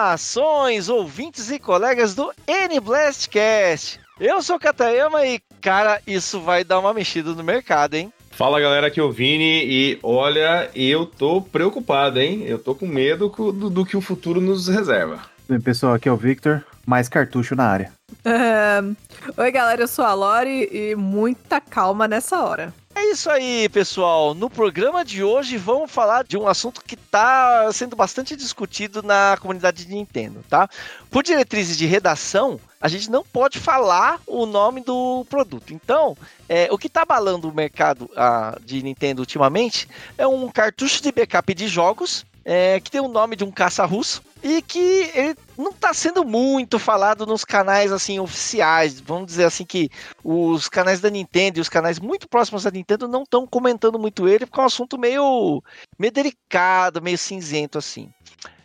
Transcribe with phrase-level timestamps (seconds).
[0.00, 4.00] Saudações, ouvintes e colegas do N-Blastcast!
[4.18, 8.10] Eu sou o Katayama e, cara, isso vai dar uma mexida no mercado, hein?
[8.30, 12.44] Fala galera, aqui é o Vini e olha, eu tô preocupado, hein?
[12.46, 15.20] Eu tô com medo do, do que o futuro nos reserva.
[15.46, 17.92] Bem, pessoal, aqui é o Victor, mais cartucho na área.
[19.36, 22.72] Oi galera, eu sou a Lori e muita calma nessa hora.
[23.00, 24.34] É isso aí, pessoal.
[24.34, 29.38] No programa de hoje vamos falar de um assunto que está sendo bastante discutido na
[29.40, 30.68] comunidade de Nintendo, tá?
[31.10, 35.72] Por diretrizes de redação, a gente não pode falar o nome do produto.
[35.72, 36.14] Então,
[36.46, 39.88] é, o que está abalando o mercado a, de Nintendo ultimamente
[40.18, 44.22] é um cartucho de backup de jogos é, que tem o nome de um caça-russo
[44.42, 48.98] e que ele não está sendo muito falado nos canais assim oficiais.
[49.00, 49.90] Vamos dizer assim que
[50.24, 54.28] os canais da Nintendo e os canais muito próximos da Nintendo não estão comentando muito
[54.28, 55.62] ele, porque é um assunto meio,
[55.98, 58.10] meio delicado, meio cinzento assim.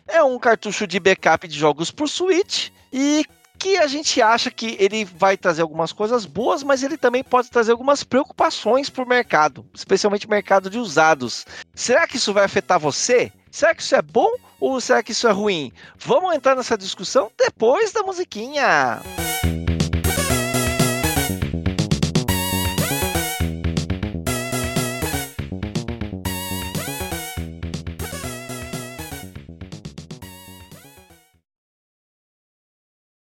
[0.06, 3.24] É um cartucho de backup de jogos por Switch e
[3.58, 7.50] que a gente acha que ele vai trazer algumas coisas boas, mas ele também pode
[7.50, 11.46] trazer algumas preocupações para o mercado, especialmente mercado de usados.
[11.74, 13.32] Será que isso vai afetar você?
[13.56, 15.72] Será que isso é bom ou será que isso é ruim?
[15.96, 19.00] Vamos entrar nessa discussão depois da musiquinha.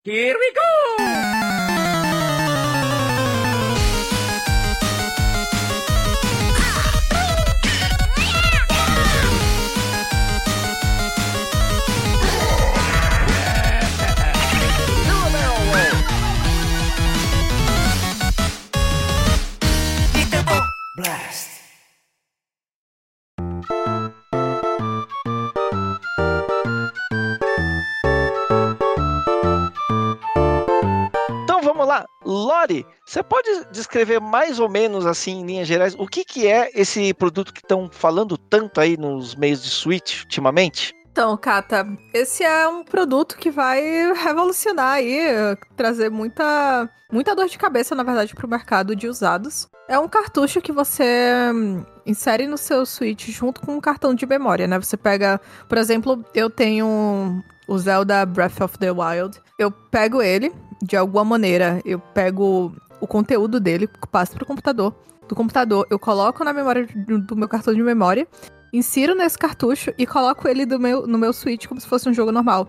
[0.05, 1.40] Here we go!
[32.61, 36.69] Lori, você pode descrever mais ou menos assim, em linhas gerais, o que, que é
[36.75, 40.93] esse produto que estão falando tanto aí nos meios de Switch ultimamente?
[41.11, 43.81] Então, Kata, esse é um produto que vai
[44.13, 45.19] revolucionar aí,
[45.75, 49.67] trazer muita, muita dor de cabeça, na verdade, para o mercado de usados.
[49.89, 54.25] É um cartucho que você hum, insere no seu Switch junto com um cartão de
[54.25, 54.79] memória, né?
[54.79, 59.41] Você pega, por exemplo, eu tenho o Zelda Breath of the Wild.
[59.59, 64.95] Eu pego ele, de alguma maneira, eu pego o conteúdo dele, passo pro computador.
[65.27, 68.27] Do computador, eu coloco na memória do meu cartão de memória,
[68.73, 72.31] insiro nesse cartucho e coloco ele meu, no meu Switch como se fosse um jogo
[72.31, 72.67] normal.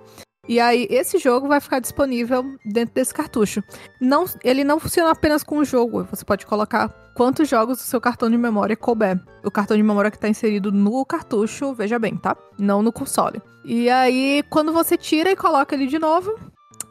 [0.48, 3.62] E aí, esse jogo vai ficar disponível dentro desse cartucho.
[4.00, 6.02] Não, ele não funciona apenas com o jogo.
[6.10, 9.20] Você pode colocar quantos jogos o seu cartão de memória couber.
[9.44, 12.36] O cartão de memória que está inserido no cartucho, veja bem, tá?
[12.58, 13.40] Não no console.
[13.64, 16.36] E aí, quando você tira e coloca ele de novo,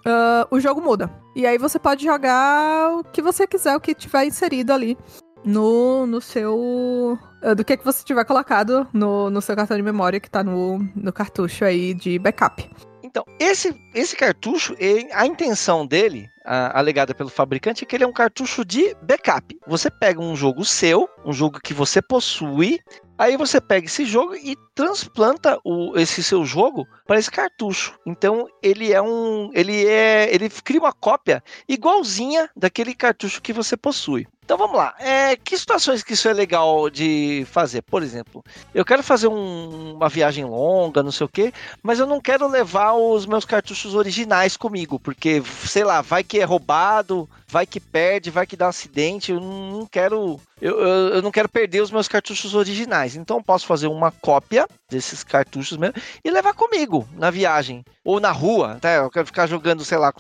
[0.06, 1.10] uh, o jogo muda.
[1.36, 4.98] E aí você pode jogar o que você quiser, o que tiver inserido ali
[5.44, 7.18] no, no seu.
[7.56, 10.78] Do que, que você tiver colocado no, no seu cartão de memória que tá no,
[10.96, 12.70] no cartucho aí de backup.
[13.04, 14.74] Então, esse, esse cartucho,
[15.14, 19.60] a intenção dele, a, alegada pelo fabricante, é que ele é um cartucho de backup.
[19.68, 22.80] Você pega um jogo seu, um jogo que você possui,
[23.22, 27.94] aí você pega esse jogo e transplanta o, esse seu jogo para esse cartucho.
[28.06, 29.52] Então, ele é um.
[29.54, 30.34] Ele é.
[30.34, 34.28] Ele cria uma cópia igualzinha daquele cartucho que você possui.
[34.44, 34.94] Então vamos lá.
[35.00, 37.82] É, que situações que isso é legal de fazer?
[37.84, 38.44] Por exemplo,
[38.74, 42.48] eu quero fazer um, uma viagem longa, não sei o quê, mas eu não quero
[42.48, 47.80] levar os meus cartuchos originais comigo, porque, sei lá, vai que é roubado, vai que
[47.80, 49.32] perde, vai que dá um acidente.
[49.32, 50.40] Eu não quero.
[50.60, 53.16] Eu, eu, eu não quero perder os meus cartuchos originais.
[53.16, 57.84] Então posso fazer uma cópia desses cartuchos mesmo e levar comigo na viagem.
[58.04, 58.94] Ou na rua, tá?
[58.94, 60.12] Eu quero ficar jogando, sei lá,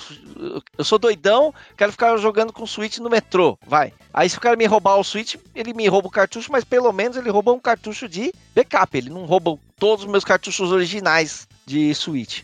[0.78, 3.92] eu sou doidão, quero ficar jogando com o Switch no metrô, vai.
[4.13, 6.92] Aí se o cara me roubar o Switch, ele me rouba o cartucho, mas pelo
[6.92, 11.48] menos ele rouba um cartucho de backup, ele não rouba todos os meus cartuchos originais
[11.66, 12.44] de Switch.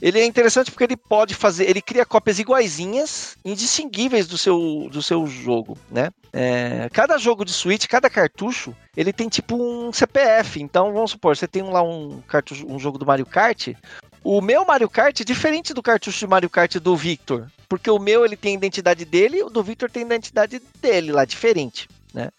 [0.00, 5.02] Ele é interessante porque ele pode fazer, ele cria cópias iguaizinhas, indistinguíveis do seu, do
[5.02, 6.10] seu jogo, né?
[6.32, 10.60] É, cada jogo de Switch, cada cartucho, ele tem tipo um CPF.
[10.60, 13.68] Então, vamos supor, você tem lá um cartucho, um jogo do Mario Kart.
[14.22, 17.98] O meu Mario Kart é diferente do cartucho de Mario Kart do Victor, porque o
[17.98, 21.88] meu ele tem a identidade dele, o do Victor tem a identidade dele lá diferente,
[22.12, 22.30] né?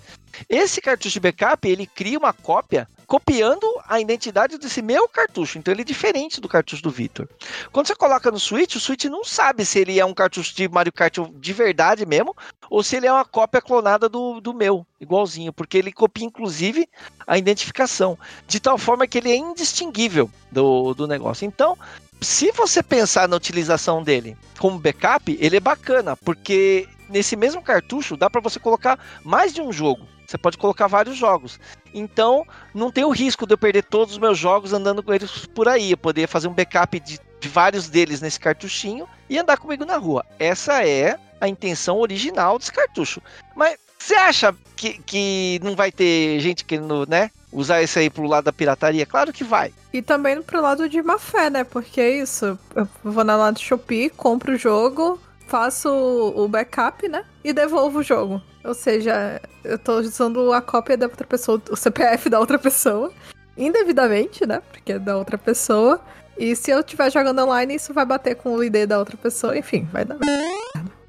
[0.50, 5.58] Esse cartucho de backup, ele cria uma cópia copiando a identidade desse meu cartucho.
[5.58, 7.28] Então ele é diferente do cartucho do Victor.
[7.72, 10.68] Quando você coloca no Switch, o Switch não sabe se ele é um cartucho de
[10.68, 12.36] Mario Kart de verdade mesmo,
[12.70, 16.88] ou se ele é uma cópia clonada do, do meu, igualzinho, porque ele copia inclusive
[17.26, 21.46] a identificação, de tal forma que ele é indistinguível do, do negócio.
[21.46, 21.78] Então,
[22.20, 28.18] se você pensar na utilização dele como backup, ele é bacana, porque nesse mesmo cartucho
[28.18, 30.06] dá para você colocar mais de um jogo.
[30.28, 31.58] Você pode colocar vários jogos.
[31.98, 35.46] Então, não tem o risco de eu perder todos os meus jogos andando com eles
[35.48, 35.92] por aí.
[35.92, 39.98] Eu poderia fazer um backup de, de vários deles nesse cartuchinho e andar comigo na
[39.98, 40.26] rua.
[40.38, 43.22] Essa é a intenção original desse cartucho.
[43.56, 47.32] Mas você acha que, que não vai ter gente querendo, né?
[47.52, 49.06] Usar esse aí pro lado da pirataria?
[49.06, 49.74] Claro que vai.
[49.92, 51.64] E também pro lado de má fé, né?
[51.64, 52.58] Porque é isso.
[52.76, 57.26] Eu vou na lá do Shopee, compro o jogo, faço o backup, né?
[57.48, 58.42] E devolvo o jogo.
[58.62, 63.10] Ou seja, eu tô usando a cópia da outra pessoa, o CPF da outra pessoa,
[63.58, 64.62] indevidamente, né?
[64.70, 66.02] Porque é da outra pessoa.
[66.38, 69.58] E se eu estiver jogando online, isso vai bater com o ID da outra pessoa,
[69.58, 70.18] enfim, vai dar.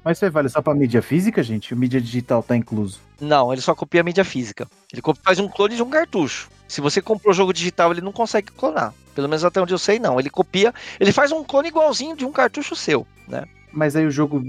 [0.01, 1.73] Mas isso aí vale só pra mídia física, gente?
[1.73, 3.01] O mídia digital tá incluso.
[3.19, 4.65] Não, ele só copia a mídia física.
[4.93, 6.49] Ele faz um clone de um cartucho.
[6.69, 8.93] Se você comprou o jogo digital, ele não consegue clonar.
[9.13, 10.17] Pelo menos até onde eu sei, não.
[10.17, 10.73] Ele copia.
[11.01, 13.43] Ele faz um clone igualzinho de um cartucho seu, né?
[13.71, 14.41] Mas aí o jogo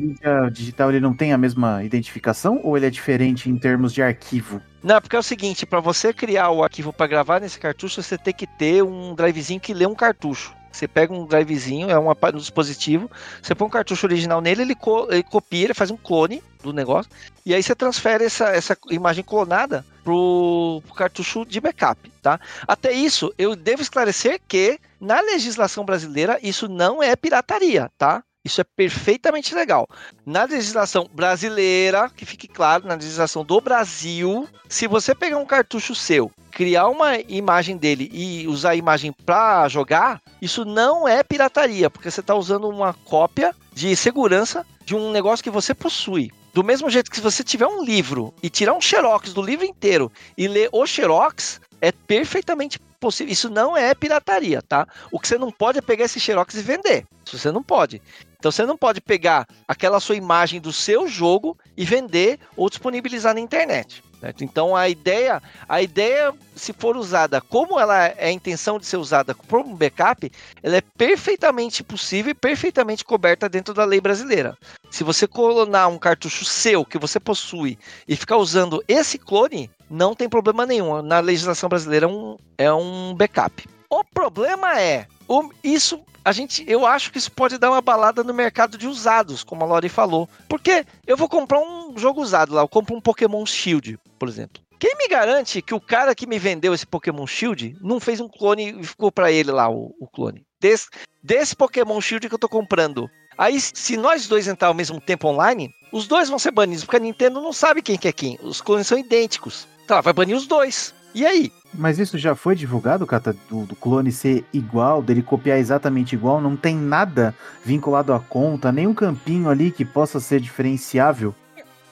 [0.50, 4.60] digital ele não tem a mesma identificação ou ele é diferente em termos de arquivo?
[4.82, 8.16] Não, porque é o seguinte, para você criar o arquivo para gravar nesse cartucho, você
[8.16, 10.54] tem que ter um drivezinho que lê um cartucho.
[10.72, 13.10] Você pega um drivezinho, é um um dispositivo,
[13.42, 16.72] você põe um cartucho original nele, ele, co- ele copia, ele faz um clone do
[16.72, 17.10] negócio,
[17.44, 22.38] e aí você transfere essa, essa imagem clonada pro, pro cartucho de backup, tá?
[22.68, 28.22] Até isso, eu devo esclarecer que na legislação brasileira isso não é pirataria, tá?
[28.42, 29.86] Isso é perfeitamente legal.
[30.24, 35.94] Na legislação brasileira, que fique claro, na legislação do Brasil, se você pegar um cartucho
[35.94, 41.90] seu, criar uma imagem dele e usar a imagem para jogar, isso não é pirataria,
[41.90, 46.30] porque você está usando uma cópia de segurança de um negócio que você possui.
[46.54, 49.66] Do mesmo jeito que se você tiver um livro e tirar um xerox do livro
[49.66, 53.32] inteiro e ler o xerox, é perfeitamente possível.
[53.32, 54.86] Isso não é pirataria, tá?
[55.12, 57.04] O que você não pode é pegar esse xerox e vender.
[57.24, 58.02] Isso você não pode.
[58.40, 63.34] Então você não pode pegar aquela sua imagem do seu jogo e vender ou disponibilizar
[63.34, 64.02] na internet.
[64.18, 64.42] certo?
[64.42, 68.96] Então a ideia, a ideia, se for usada como ela é a intenção de ser
[68.96, 70.32] usada por um backup,
[70.62, 74.56] ela é perfeitamente possível e perfeitamente coberta dentro da lei brasileira.
[74.90, 77.78] Se você clonar um cartucho seu que você possui
[78.08, 81.02] e ficar usando esse clone, não tem problema nenhum.
[81.02, 83.68] Na legislação brasileira é um, é um backup.
[83.90, 88.22] O problema é, o- isso a gente, eu acho que isso pode dar uma balada
[88.22, 90.28] no mercado de usados, como a Lori falou.
[90.48, 94.62] Porque eu vou comprar um jogo usado lá, eu compro um Pokémon Shield, por exemplo.
[94.78, 98.28] Quem me garante que o cara que me vendeu esse Pokémon Shield não fez um
[98.28, 100.44] clone e ficou pra ele lá o, o clone?
[100.60, 100.88] Desse,
[101.22, 103.10] desse Pokémon Shield que eu tô comprando.
[103.36, 106.96] Aí, se nós dois entrar ao mesmo tempo online, os dois vão ser banidos, porque
[106.96, 108.38] a Nintendo não sabe quem que é quem.
[108.42, 109.66] Os clones são idênticos.
[109.84, 110.94] Então, ela vai banir os dois.
[111.14, 111.52] E aí?
[111.74, 116.40] Mas isso já foi divulgado, Cata, do, do clone ser igual, dele copiar exatamente igual?
[116.40, 117.34] Não tem nada
[117.64, 121.34] vinculado à conta, nem um campinho ali que possa ser diferenciável?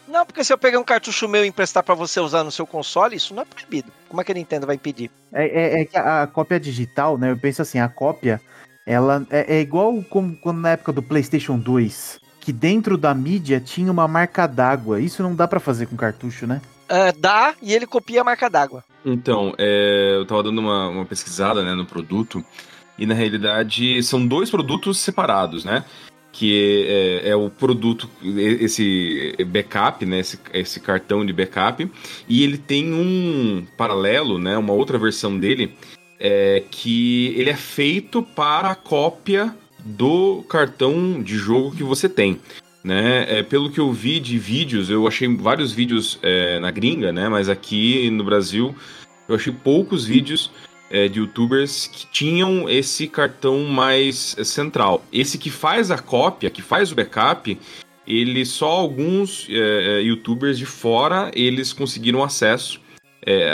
[0.06, 2.66] Não, porque se eu pegar um cartucho meu e emprestar pra você usar no seu
[2.66, 3.92] console, isso não é proibido.
[4.08, 5.10] Como é que a Nintendo vai impedir?
[5.32, 7.30] É, é- é que a, a cópia digital, né?
[7.30, 8.40] Eu penso assim, a cópia,
[8.86, 13.60] ela é, é igual como quando na época do PlayStation 2, que dentro da mídia
[13.60, 14.98] tinha uma marca d'água.
[14.98, 16.62] Isso não dá pra fazer com cartucho, né?
[16.88, 18.82] Ah, dá e ele copia a marca d'água.
[19.12, 22.44] Então, é, eu tava dando uma, uma pesquisada né, no produto,
[22.98, 25.84] e na realidade são dois produtos separados, né?
[26.32, 26.84] Que
[27.24, 30.18] é, é o produto, esse backup, né?
[30.18, 31.90] Esse, esse cartão de backup,
[32.28, 34.58] e ele tem um paralelo, né?
[34.58, 35.74] Uma outra versão dele,
[36.18, 42.40] é, que ele é feito para a cópia do cartão de jogo que você tem.
[42.82, 43.38] Né?
[43.38, 47.28] É, pelo que eu vi de vídeos, eu achei vários vídeos é, na gringa, né?
[47.28, 48.74] Mas aqui no Brasil
[49.28, 50.50] eu achei poucos vídeos
[50.90, 55.04] é, de youtubers que tinham esse cartão mais é, central.
[55.12, 57.58] Esse que faz a cópia, que faz o backup,
[58.06, 62.80] ele só alguns é, youtubers de fora eles conseguiram acesso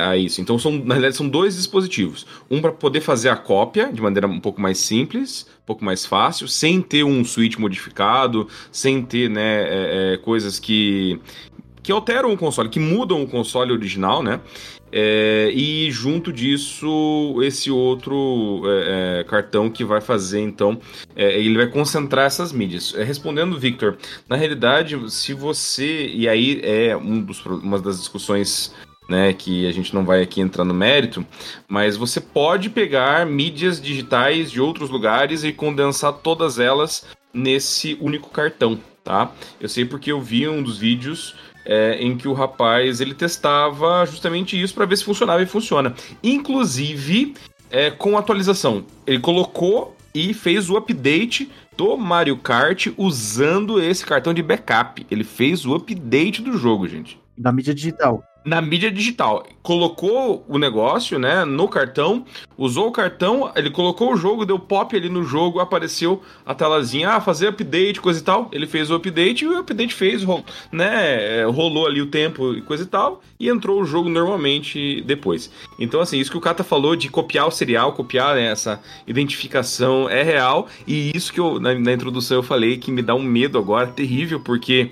[0.06, 0.40] a isso.
[0.40, 4.28] Então são na realidade são dois dispositivos, um para poder fazer a cópia de maneira
[4.28, 9.28] um pouco mais simples, um pouco mais fácil, sem ter um switch modificado, sem ter
[9.28, 11.18] né, coisas que
[11.84, 14.40] que alteram o console, que mudam o console original, né?
[14.90, 20.80] É, e junto disso, esse outro é, é, cartão que vai fazer, então,
[21.14, 22.94] é, ele vai concentrar essas mídias.
[22.96, 23.98] É, respondendo, Victor,
[24.28, 26.06] na realidade, se você.
[26.06, 28.72] E aí é um dos, uma das discussões
[29.08, 31.26] né, que a gente não vai aqui entrar no mérito,
[31.68, 38.30] mas você pode pegar mídias digitais de outros lugares e condensar todas elas nesse único
[38.30, 39.30] cartão, tá?
[39.60, 41.34] Eu sei porque eu vi um dos vídeos
[41.64, 45.94] é, em que o rapaz ele testava justamente isso para ver se funcionava e funciona.
[46.23, 47.35] Inclusive
[47.71, 48.85] é, com atualização.
[49.06, 55.04] Ele colocou e fez o update do Mario Kart usando esse cartão de backup.
[55.11, 57.18] Ele fez o update do jogo, gente.
[57.37, 59.46] Da mídia digital na mídia digital.
[59.62, 62.24] Colocou o negócio, né, no cartão,
[62.58, 67.10] usou o cartão, ele colocou o jogo, deu pop ali no jogo, apareceu a telazinha,
[67.10, 68.48] ah, fazer update, coisa e tal.
[68.52, 70.22] Ele fez o update e o update fez,
[70.70, 75.00] né, é, rolou ali o tempo e coisa e tal, e entrou o jogo normalmente
[75.02, 75.50] depois.
[75.78, 80.08] Então, assim, isso que o Kata falou de copiar o serial, copiar né, essa identificação
[80.08, 83.22] é real, e isso que eu, na, na introdução eu falei que me dá um
[83.22, 84.90] medo agora terrível, porque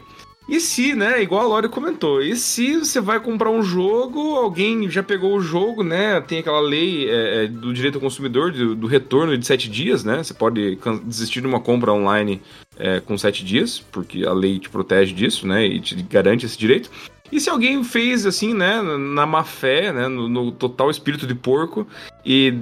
[0.49, 4.90] e se, né, igual a Lori comentou, e se você vai comprar um jogo, alguém
[4.90, 8.75] já pegou o jogo, né, tem aquela lei é, é do direito ao consumidor, do,
[8.75, 12.42] do, retorno de sete dias, né, você pode desistir de uma compra online
[12.76, 16.58] é, com sete dias, porque a lei te protege disso, né, e te garante esse
[16.58, 16.90] direito.
[17.30, 21.34] E se alguém fez assim, né, na má fé, né, no, no total espírito de
[21.34, 21.87] porco,
[22.26, 22.54] e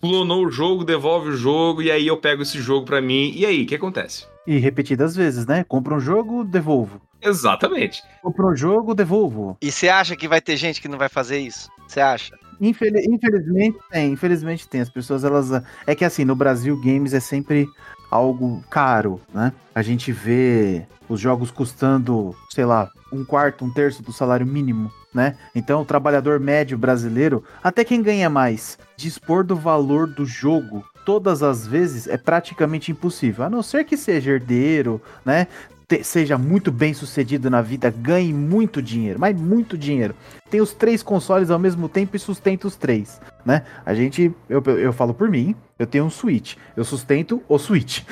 [0.00, 3.46] clonou o jogo, devolve o jogo, e aí eu pego esse jogo para mim, e
[3.46, 4.26] aí, o que acontece?
[4.46, 5.64] E repetidas vezes, né?
[5.64, 7.00] Compra um jogo, devolvo.
[7.22, 8.02] Exatamente.
[8.22, 9.56] Compra um jogo, devolvo.
[9.60, 11.68] E você acha que vai ter gente que não vai fazer isso?
[11.86, 12.38] Você acha?
[12.60, 14.80] infelizmente tem, infelizmente tem.
[14.82, 15.50] As pessoas, elas.
[15.86, 17.66] É que assim, no Brasil, games é sempre
[18.10, 19.52] algo caro, né?
[19.74, 24.92] A gente vê os jogos custando, sei lá, um quarto, um terço do salário mínimo,
[25.12, 25.36] né?
[25.54, 31.42] Então, o trabalhador médio brasileiro, até quem ganha mais, dispor do valor do jogo todas
[31.42, 35.46] as vezes é praticamente impossível, a não ser que seja herdeiro, né?
[35.90, 40.14] Te, seja muito bem sucedido na vida, ganhe muito dinheiro, mas muito dinheiro.
[40.48, 43.64] Tem os três consoles ao mesmo tempo e sustenta os três, né?
[43.84, 48.02] A gente, eu, eu falo por mim, eu tenho um Switch, eu sustento o Switch,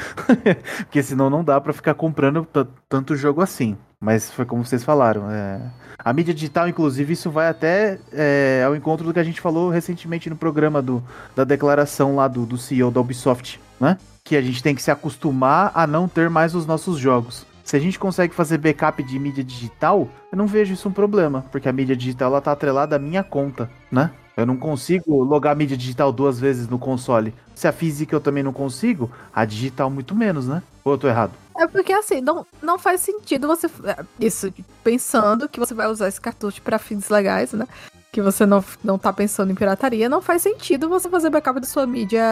[0.83, 2.47] porque senão não dá para ficar comprando
[2.89, 3.77] tanto jogo assim.
[4.01, 5.61] Mas foi como vocês falaram, é...
[5.99, 9.71] a mídia digital, inclusive, isso vai até é, ao encontro do que a gente falou
[9.71, 11.03] recentemente no programa do,
[11.35, 13.99] da declaração lá do, do CEO da Ubisoft, né?
[14.23, 17.45] Que a gente tem que se acostumar a não ter mais os nossos jogos.
[17.69, 21.45] Se a gente consegue fazer backup de mídia digital, eu não vejo isso um problema,
[21.53, 24.11] porque a mídia digital ela tá atrelada à minha conta, né?
[24.35, 27.35] Eu não consigo logar a mídia digital duas vezes no console.
[27.55, 30.63] Se a física eu também não consigo, a digital muito menos, né?
[30.83, 31.33] Ou eu tô errado?
[31.59, 33.67] É porque assim, não, não faz sentido você.
[33.85, 34.51] É, isso,
[34.83, 37.69] pensando que você vai usar esse cartucho para fins legais, né?
[38.11, 41.67] Que você não, não tá pensando em pirataria, não faz sentido você fazer backup da
[41.67, 42.25] sua mídia.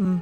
[0.00, 0.18] Um,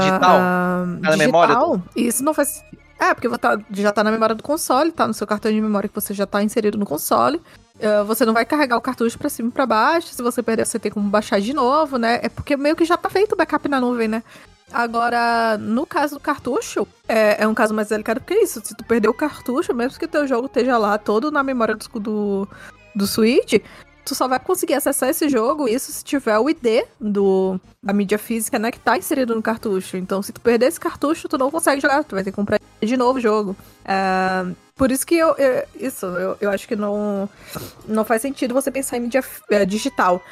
[0.00, 0.40] digital.
[0.40, 1.16] Uh, digital.
[1.16, 1.82] memória.
[1.94, 2.64] Isso não faz
[3.00, 5.88] é, porque tá, já tá na memória do console, tá no seu cartão de memória
[5.88, 7.40] que você já tá inserido no console.
[7.76, 10.08] Uh, você não vai carregar o cartucho para cima e pra baixo.
[10.08, 12.20] Se você perder, você tem como baixar de novo, né?
[12.22, 14.22] É porque meio que já tá feito o backup na nuvem, né?
[14.70, 18.60] Agora, no caso do cartucho, é, é, um caso mais delicado é isso.
[18.62, 21.98] Se tu perder o cartucho, mesmo que teu jogo esteja lá todo na memória do,
[21.98, 22.48] do,
[22.94, 23.54] do Switch,
[24.04, 28.18] tu só vai conseguir acessar esse jogo, isso se tiver o ID do, da mídia
[28.18, 29.96] física, né, que tá inserido no cartucho.
[29.96, 32.60] Então, se tu perder esse cartucho, tu não consegue jogar, tu vai ter que comprar
[32.80, 33.56] de novo o jogo.
[33.84, 37.28] É, por isso que eu, eu isso, eu, eu acho que não,
[37.86, 40.22] não faz sentido você pensar em mídia é, digital.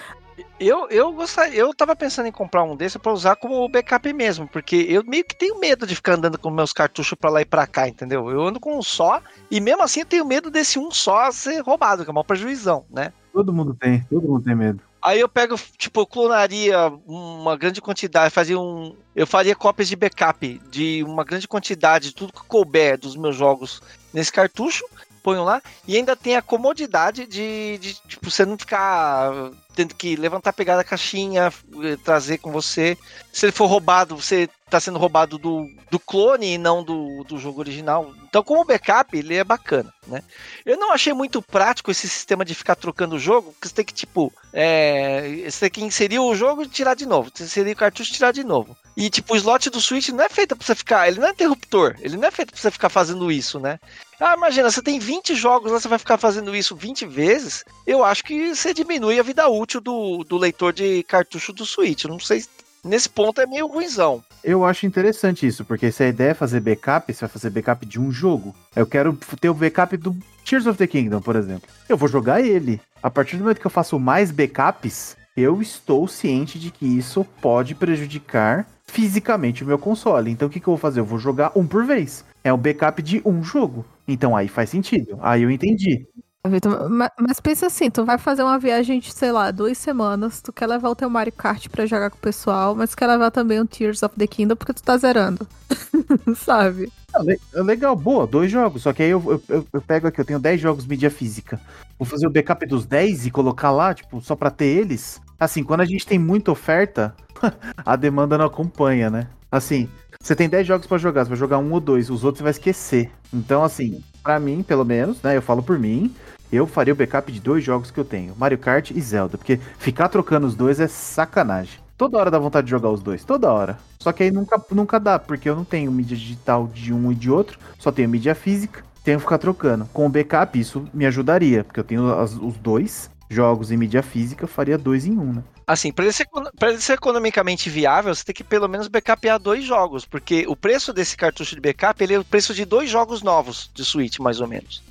[0.61, 4.49] Eu, eu gostaria, eu tava pensando em comprar um desse para usar como backup mesmo,
[4.49, 7.45] porque eu meio que tenho medo de ficar andando com meus cartuchos para lá e
[7.45, 8.29] para cá, entendeu?
[8.31, 9.21] Eu ando com um só
[9.51, 12.85] e mesmo assim eu tenho medo desse um só ser roubado, que é uma prejuízão,
[12.91, 13.13] né?
[13.33, 14.81] Todo mundo tem, todo mundo tem medo.
[15.01, 18.95] Aí eu pego, tipo, eu clonaria uma grande quantidade, fazia um.
[19.15, 23.81] Eu faria cópias de backup de uma grande quantidade, tudo que couber dos meus jogos
[24.13, 24.85] nesse cartucho,
[25.23, 29.31] ponho lá, e ainda tem a comodidade de, de tipo, você não ficar
[29.75, 31.53] tendo que levantar, pegar da caixinha,
[31.85, 32.99] eh, trazer com você.
[33.33, 37.39] Se ele for roubado, você está sendo roubado do, do clone e não do, do
[37.39, 38.13] jogo original.
[38.29, 40.23] Então, como backup, ele é bacana, né?
[40.65, 43.85] Eu não achei muito prático esse sistema de ficar trocando o jogo, porque você tem
[43.85, 47.31] que, tipo, é, você tem que inserir o jogo e tirar de novo.
[47.33, 48.77] Você inserir o cartucho e tirar de novo.
[48.97, 51.09] E, tipo, o slot do Switch não é feito pra você ficar.
[51.09, 51.97] Ele não é interruptor.
[52.01, 53.79] Ele não é feito pra você ficar fazendo isso, né?
[54.21, 57.65] Ah, imagina, você tem 20 jogos lá, você vai ficar fazendo isso 20 vezes.
[57.87, 62.05] Eu acho que você diminui a vida útil do, do leitor de cartucho do Switch.
[62.05, 62.45] Eu não sei.
[62.85, 64.23] Nesse ponto é meio ruimzão.
[64.43, 67.85] Eu acho interessante isso, porque se a ideia é fazer backup, você vai fazer backup
[67.85, 68.55] de um jogo.
[68.75, 71.69] Eu quero ter o backup do Tears of the Kingdom, por exemplo.
[71.89, 72.81] Eu vou jogar ele.
[73.03, 77.25] A partir do momento que eu faço mais backups, eu estou ciente de que isso
[77.41, 80.31] pode prejudicar fisicamente o meu console.
[80.31, 81.01] Então o que, que eu vou fazer?
[81.01, 82.25] Eu vou jogar um por vez.
[82.43, 83.85] É um backup de um jogo.
[84.07, 85.19] Então aí faz sentido.
[85.21, 86.07] Aí eu entendi.
[86.49, 90.41] Vitor, ma- Mas pensa assim, tu vai fazer uma viagem de, sei lá, duas semanas,
[90.41, 93.31] tu quer levar o teu Mario Kart pra jogar com o pessoal, mas quer levar
[93.31, 95.47] também o Tears of the Kingdom porque tu tá zerando.
[96.37, 96.91] Sabe?
[97.15, 98.83] Ah, le- Legal, boa, dois jogos.
[98.83, 101.61] Só que aí eu, eu, eu- pego aqui, eu tenho 10 jogos mídia física.
[101.99, 105.21] Vou fazer o backup dos 10 e colocar lá, tipo, só pra ter eles.
[105.41, 107.15] Assim, quando a gente tem muita oferta,
[107.85, 109.27] a demanda não acompanha, né?
[109.51, 109.89] Assim,
[110.21, 112.43] você tem 10 jogos pra jogar, você vai jogar um ou dois, os outros você
[112.45, 113.11] vai esquecer.
[113.33, 115.37] Então, assim, pra mim, pelo menos, né?
[115.37, 116.15] Eu falo por mim,
[116.53, 119.37] eu faria o backup de dois jogos que eu tenho: Mario Kart e Zelda.
[119.39, 121.81] Porque ficar trocando os dois é sacanagem.
[121.97, 123.77] Toda hora dá vontade de jogar os dois, toda hora.
[123.99, 127.15] Só que aí nunca, nunca dá, porque eu não tenho mídia digital de um e
[127.15, 129.85] de outro, só tenho mídia física, tenho que ficar trocando.
[129.93, 134.03] Com o backup, isso me ajudaria, porque eu tenho as- os dois jogos em mídia
[134.03, 135.43] física, eu faria dois em um, né?
[135.67, 136.27] Assim, para ele, ser,
[136.59, 140.57] pra ele ser economicamente viável, você tem que pelo menos backupear dois jogos, porque o
[140.57, 144.19] preço desse cartucho de backup ele é o preço de dois jogos novos de Switch,
[144.19, 144.83] mais ou menos.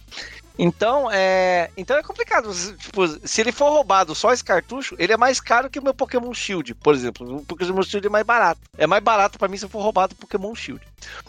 [0.58, 2.52] Então é, então é complicado.
[2.54, 5.84] Se- Tipo, se ele for roubado só esse cartucho, ele é mais caro que o
[5.84, 7.38] meu Pokémon Shield, por exemplo.
[7.38, 8.62] O Pokémon Shield é mais barato.
[8.78, 10.82] É mais barato pra mim se eu for roubado o Pokémon Shield.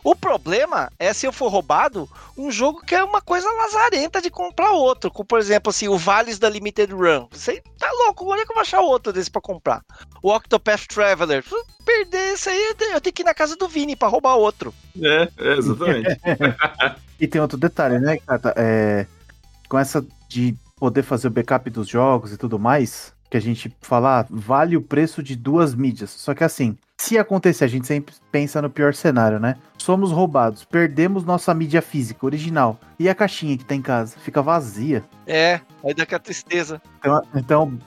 [0.02, 4.30] O problema é se eu for roubado um jogo que é uma coisa lazarenta de
[4.30, 5.10] comprar outro.
[5.10, 7.28] Como, por exemplo, assim, o Vales da Limited Run.
[7.30, 9.82] Você tá louco, onde é que eu vou achar outro desse pra comprar?
[10.22, 11.44] O Octopath Traveler.
[11.44, 14.36] Se eu perder esse aí, eu tenho- que ir na casa do Vini pra roubar
[14.36, 14.72] outro.
[15.02, 16.08] É, é, exatamente.
[17.20, 18.54] E tem outro detalhe, né, Cata?
[18.56, 19.04] É,
[19.68, 23.74] com essa de poder fazer o backup dos jogos e tudo mais, que a gente
[23.80, 26.10] fala, ah, vale o preço de duas mídias.
[26.10, 29.56] Só que assim, se acontecer, a gente sempre pensa no pior cenário, né?
[29.76, 32.78] Somos roubados, perdemos nossa mídia física original.
[32.98, 34.16] E a caixinha que tá em casa?
[34.18, 35.04] Fica vazia.
[35.26, 36.80] É, aí dá aquela tristeza.
[36.98, 37.78] Então, então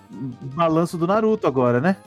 [0.56, 1.98] balanço do Naruto agora, né?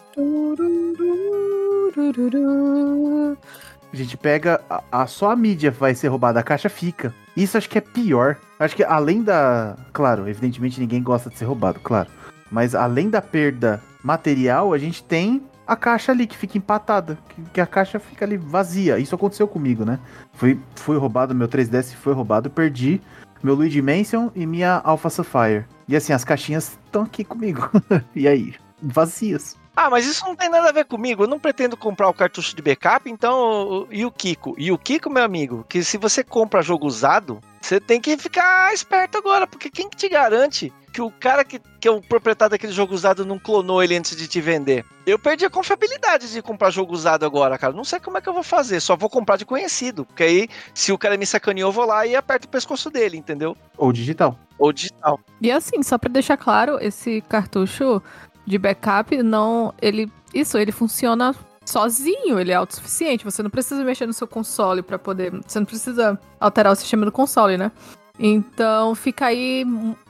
[3.94, 7.14] A gente pega a, a- só a mídia vai ser roubada, a caixa fica.
[7.36, 8.36] Isso acho que é pior.
[8.58, 12.10] Acho que além da, claro, evidentemente ninguém gosta de ser roubado, claro.
[12.50, 17.42] Mas além da perda material, a gente tem a caixa ali que fica empatada, que,
[17.54, 18.98] que a caixa fica ali vazia.
[18.98, 20.00] Isso aconteceu comigo, né?
[20.32, 23.00] Fui, fui roubado meu 3DS, foi roubado, perdi
[23.44, 25.66] meu Luigi Mansion e minha Alpha Sapphire.
[25.86, 27.70] E assim, as caixinhas estão aqui comigo.
[28.14, 29.56] e aí, vazias.
[29.76, 31.24] Ah, mas isso não tem nada a ver comigo.
[31.24, 33.86] Eu não pretendo comprar o cartucho de backup, então.
[33.90, 34.54] E o Kiko?
[34.56, 38.72] E o Kiko, meu amigo, que se você compra jogo usado, você tem que ficar
[38.72, 42.52] esperto agora, porque quem que te garante que o cara que, que é o proprietário
[42.52, 44.84] daquele jogo usado não clonou ele antes de te vender?
[45.04, 47.72] Eu perdi a confiabilidade de comprar jogo usado agora, cara.
[47.72, 50.04] Não sei como é que eu vou fazer, só vou comprar de conhecido.
[50.04, 53.16] Porque aí, se o cara me sacaneou, eu vou lá e aperto o pescoço dele,
[53.16, 53.56] entendeu?
[53.76, 54.38] Ou digital.
[54.56, 55.18] Ou digital.
[55.40, 58.00] E assim, só pra deixar claro, esse cartucho
[58.46, 59.74] de backup não.
[59.80, 60.10] Ele.
[60.32, 63.24] Isso, ele funciona sozinho, ele é autossuficiente.
[63.24, 65.32] Você não precisa mexer no seu console pra poder.
[65.46, 67.70] Você não precisa alterar o sistema do console, né?
[68.18, 69.64] Então fica aí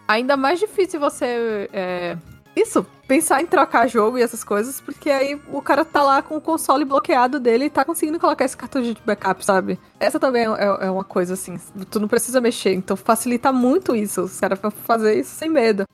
[0.06, 1.68] ainda mais difícil você.
[1.72, 2.16] é,
[2.54, 6.36] Isso, pensar em trocar jogo e essas coisas, porque aí o cara tá lá com
[6.36, 9.78] o console bloqueado dele e tá conseguindo colocar esse cartucho de backup, sabe?
[9.98, 11.58] Essa também é, é uma coisa assim,
[11.90, 15.84] tu não precisa mexer, então facilita muito isso, os caras fazer isso sem medo.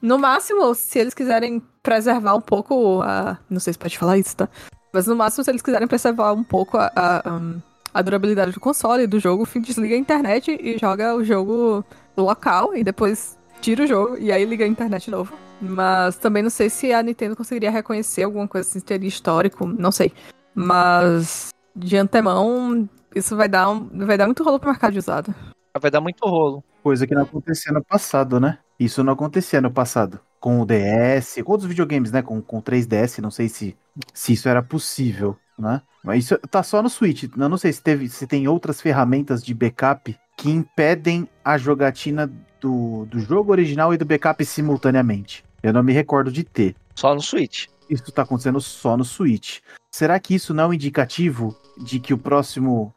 [0.00, 3.38] No máximo, se eles quiserem preservar um pouco a.
[3.48, 4.48] Não sei se pode falar isso, tá?
[4.92, 7.60] Mas no máximo, se eles quiserem preservar um pouco a, a, um,
[7.92, 11.84] a durabilidade do console e do jogo, desliga a internet e joga o jogo
[12.16, 15.32] local e depois tira o jogo e aí liga a internet de novo.
[15.60, 19.90] Mas também não sei se a Nintendo conseguiria reconhecer alguma coisa assim, teria histórico, não
[19.90, 20.12] sei.
[20.54, 25.34] Mas de antemão, isso vai dar, um, vai dar muito rolo pro mercado de usado.
[25.78, 26.64] Vai dar muito rolo.
[26.82, 28.58] Coisa que não acontecia no passado, né?
[28.78, 30.20] Isso não acontecia no passado.
[30.38, 32.22] Com o DS, com outros videogames, né?
[32.22, 33.76] Com, com 3DS, não sei se,
[34.12, 35.82] se isso era possível, né?
[36.04, 37.24] Mas isso tá só no Switch.
[37.24, 42.30] Eu não sei se, teve, se tem outras ferramentas de backup que impedem a jogatina
[42.60, 45.44] do, do jogo original e do backup simultaneamente.
[45.62, 46.76] Eu não me recordo de ter.
[46.94, 47.66] Só no Switch.
[47.88, 49.60] Isso tá acontecendo só no Switch.
[49.90, 52.92] Será que isso não é um indicativo de que o próximo,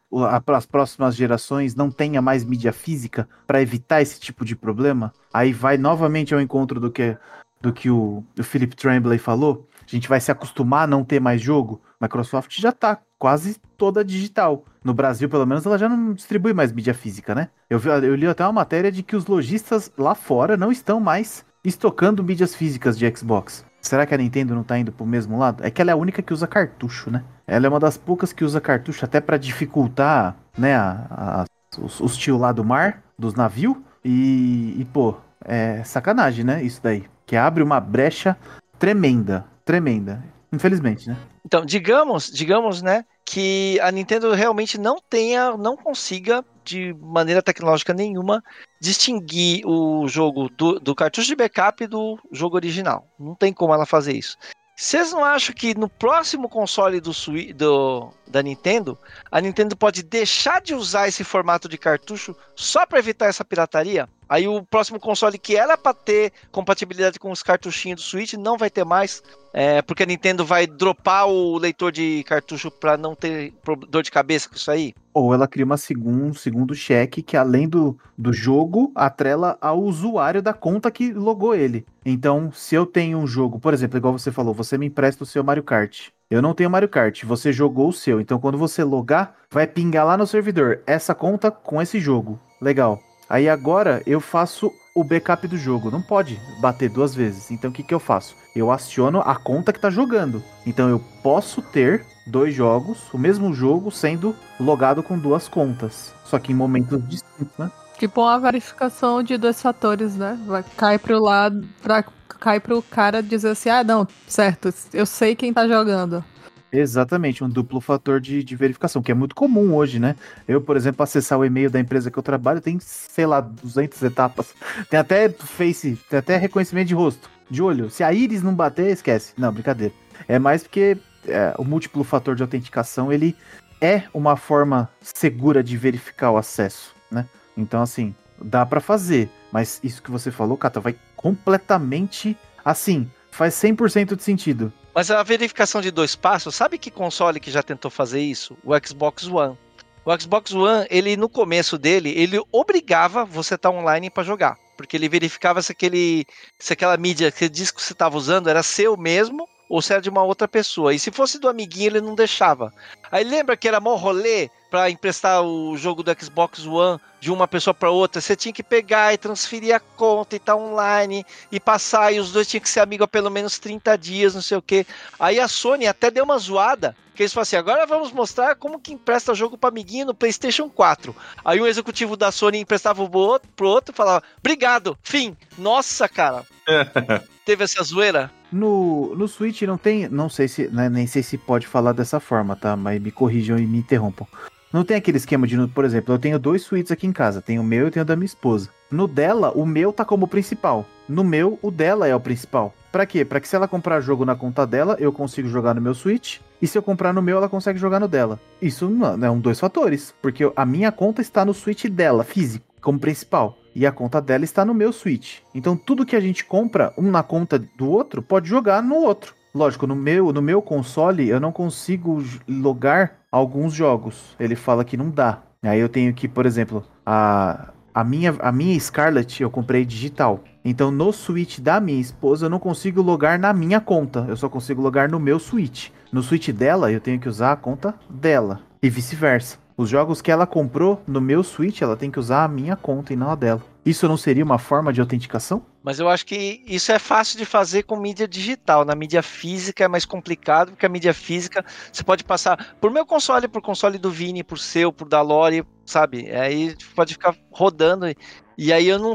[0.52, 5.14] as próximas gerações não tenha mais mídia física para evitar esse tipo de problema?
[5.34, 7.18] Aí vai novamente ao encontro do que,
[7.62, 9.68] do que o, o Philip Tremblay falou.
[9.82, 11.82] A gente vai se acostumar a não ter mais jogo.
[12.02, 14.64] Microsoft já tá quase toda digital.
[14.84, 17.50] No Brasil, pelo menos, ela já não distribui mais mídia física, né?
[17.70, 21.00] Eu, vi- eu li até uma matéria de que os lojistas lá fora não estão
[21.00, 23.66] mais estocando mídias físicas de Xbox.
[23.82, 25.66] Será que a Nintendo não tá indo pro mesmo lado?
[25.66, 27.24] É que ela é a única que usa cartucho, né?
[27.48, 31.46] Ela é uma das poucas que usa cartucho até pra dificultar, né, a- a-
[31.80, 33.76] os, os tio lá do mar, dos navios.
[34.04, 36.64] E, e, pô, é sacanagem, né?
[36.64, 37.06] Isso daí.
[37.26, 38.36] Que abre uma brecha
[38.78, 40.24] tremenda, tremenda.
[40.52, 41.16] Infelizmente, né?
[41.46, 47.94] Então, digamos, digamos, né, que a Nintendo realmente não tenha, não consiga de maneira tecnológica
[47.94, 48.44] nenhuma,
[48.80, 53.08] distinguir o jogo do, do cartucho de backup do jogo original.
[53.20, 54.38] Não tem como ela fazer isso.
[54.78, 57.12] Vocês não acham que no próximo console do,
[57.56, 58.98] do- da Nintendo,
[59.30, 64.08] a Nintendo pode deixar de usar esse formato de cartucho só para evitar essa pirataria?
[64.30, 68.58] Aí o próximo console que era para ter compatibilidade com os cartuchinhos do Switch não
[68.58, 73.16] vai ter mais, é, porque a Nintendo vai dropar o leitor de cartucho para não
[73.16, 73.52] ter
[73.90, 74.94] dor de cabeça com isso aí?
[75.12, 79.82] Ou ela cria uma segun, um segundo cheque que, além do, do jogo, atrela ao
[79.82, 81.86] usuário da conta que logou ele.
[82.06, 85.28] Então, se eu tenho um jogo, por exemplo, igual você falou, você me empresta o
[85.28, 86.10] seu Mario Kart.
[86.30, 88.22] Eu não tenho Mario Kart, você jogou o seu.
[88.22, 92.40] Então, quando você logar, vai pingar lá no servidor essa conta com esse jogo.
[92.62, 93.00] Legal.
[93.30, 95.92] Aí agora eu faço o backup do jogo.
[95.92, 97.52] Não pode bater duas vezes.
[97.52, 98.36] Então, o que, que eu faço?
[98.56, 100.44] Eu aciono a conta que tá jogando.
[100.66, 106.14] Então, eu posso ter dois jogos, o mesmo jogo sendo logado com duas contas.
[106.26, 107.72] Só que em momentos distintos, né?
[107.98, 110.38] Tipo uma verificação de dois fatores, né?
[110.46, 112.04] Vai, cai pro lado, pra,
[112.40, 116.24] cai pro cara dizer assim, ah, não, certo, eu sei quem tá jogando.
[116.72, 120.16] Exatamente, um duplo fator de, de verificação, que é muito comum hoje, né?
[120.48, 124.02] Eu, por exemplo, acessar o e-mail da empresa que eu trabalho, tem, sei lá, 200
[124.04, 124.54] etapas.
[124.90, 127.90] Tem até face, tem até reconhecimento de rosto, de olho.
[127.90, 129.34] Se a íris não bater, esquece.
[129.38, 129.94] Não, brincadeira.
[130.28, 133.36] É mais porque é, o múltiplo fator de autenticação, ele
[133.82, 137.26] é uma forma segura de verificar o acesso, né?
[137.58, 139.30] Então, assim, dá pra fazer.
[139.52, 143.10] Mas isso que você falou, Cata, vai completamente assim.
[143.32, 144.72] Faz 100% de sentido.
[144.94, 148.58] Mas a verificação de dois passos, sabe que console que já tentou fazer isso?
[148.64, 149.58] O Xbox One.
[150.06, 154.98] O Xbox One, ele no começo dele, ele obrigava você estar online para jogar, porque
[154.98, 156.26] ele verificava se aquele
[156.58, 160.02] se aquela mídia, aquele disco que você estava usando era seu mesmo ou se era
[160.02, 160.94] de uma outra pessoa.
[160.94, 162.74] E se fosse do amiguinho, ele não deixava.
[163.12, 167.48] Aí lembra que era mó rolê para emprestar o jogo do Xbox One de uma
[167.48, 168.20] pessoa para outra?
[168.20, 172.32] Você tinha que pegar e transferir a conta e estar online e passar, e os
[172.32, 174.86] dois tinham que ser amigos há pelo menos 30 dias, não sei o que.
[175.20, 178.80] Aí a Sony até deu uma zoada, que eles falaram assim, agora vamos mostrar como
[178.80, 181.16] que empresta jogo para amiguinho no Playstation 4.
[181.46, 185.36] Aí o executivo da Sony emprestava o outro, pro outro e falava, obrigado, fim.
[185.58, 186.44] Nossa, cara.
[187.46, 188.32] Teve essa zoeira?
[188.52, 190.08] No, no Switch não tem.
[190.10, 190.68] Não sei se.
[190.68, 192.76] né, nem sei se pode falar dessa forma, tá?
[192.76, 194.28] Mas me corrijam e me interrompam.
[194.72, 195.68] Não tem aquele esquema de.
[195.68, 197.42] Por exemplo, eu tenho dois suítes aqui em casa.
[197.42, 198.70] Tenho o meu e tenho o da minha esposa.
[198.92, 200.86] No dela, o meu tá como principal.
[201.08, 202.74] No meu, o dela é o principal.
[202.92, 203.24] Pra quê?
[203.24, 206.40] Pra que se ela comprar jogo na conta dela, eu consigo jogar no meu Switch.
[206.62, 208.40] E se eu comprar no meu, ela consegue jogar no dela.
[208.62, 210.14] Isso não é um dois fatores.
[210.22, 213.59] Porque a minha conta está no Switch dela, físico, como principal.
[213.76, 215.40] E a conta dela está no meu Switch.
[215.54, 219.34] Então tudo que a gente compra, um na conta do outro, pode jogar no outro.
[219.54, 224.36] Lógico, no meu, no meu console eu não consigo logar alguns jogos.
[224.40, 225.40] Ele fala que não dá.
[225.64, 230.44] Aí eu tenho que, por exemplo, a, a, minha, a minha Scarlet eu comprei digital.
[230.64, 234.26] Então no Switch da minha esposa eu não consigo logar na minha conta.
[234.28, 235.90] Eu só consigo logar no meu Switch.
[236.12, 238.62] No Switch dela eu tenho que usar a conta dela.
[238.82, 239.58] E vice-versa.
[239.80, 243.14] Os jogos que ela comprou no meu Switch, ela tem que usar a minha conta
[243.14, 243.62] e não a dela.
[243.86, 245.66] Isso não seria uma forma de autenticação?
[245.82, 248.84] Mas eu acho que isso é fácil de fazer com mídia digital.
[248.84, 251.64] Na mídia física é mais complicado, porque a mídia física
[251.94, 255.64] você pode passar por meu console, por console do Vini, por seu, por da Lore,
[255.86, 256.30] sabe?
[256.30, 258.06] Aí pode ficar rodando.
[258.10, 258.18] e-
[258.58, 259.14] E aí eu não.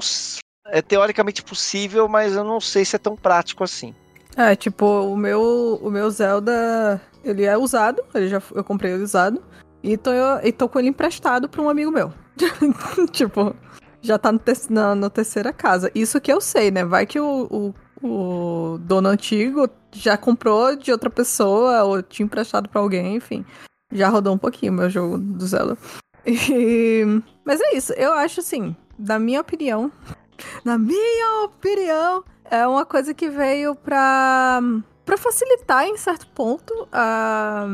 [0.69, 3.95] É teoricamente possível, mas eu não sei se é tão prático assim.
[4.35, 9.03] É, tipo, o meu, o meu Zelda, ele é usado, ele já, eu comprei ele
[9.05, 9.43] usado,
[9.85, 10.11] e tô,
[10.43, 12.13] e tô com ele emprestado pra um amigo meu.
[13.13, 13.55] tipo,
[14.01, 15.91] já tá no te- na, na terceira casa.
[15.95, 16.85] Isso que eu sei, né?
[16.85, 18.05] Vai que o, o,
[18.75, 23.45] o dono antigo já comprou de outra pessoa, ou tinha emprestado pra alguém, enfim.
[23.93, 25.77] Já rodou um pouquinho meu jogo do Zelda.
[26.27, 27.05] E-
[27.45, 29.93] Mas é isso, eu acho assim, na minha opinião,
[30.65, 34.61] na minha opinião, é uma coisa que veio pra,
[35.05, 37.67] pra facilitar em certo ponto a,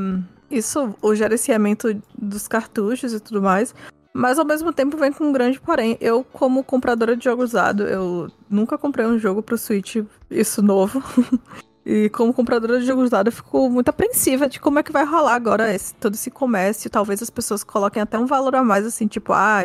[0.50, 3.74] isso, o gerenciamento dos cartuchos e tudo mais.
[4.12, 5.96] Mas ao mesmo tempo vem com um grande porém.
[6.00, 9.96] Eu, como compradora de jogo usado, eu nunca comprei um jogo pro Switch,
[10.28, 11.02] isso novo.
[11.86, 15.04] e como compradora de jogo usado, eu fico muito apreensiva de como é que vai
[15.04, 16.90] rolar agora esse, todo esse comércio.
[16.90, 19.62] Talvez as pessoas coloquem até um valor a mais, assim, tipo, ah,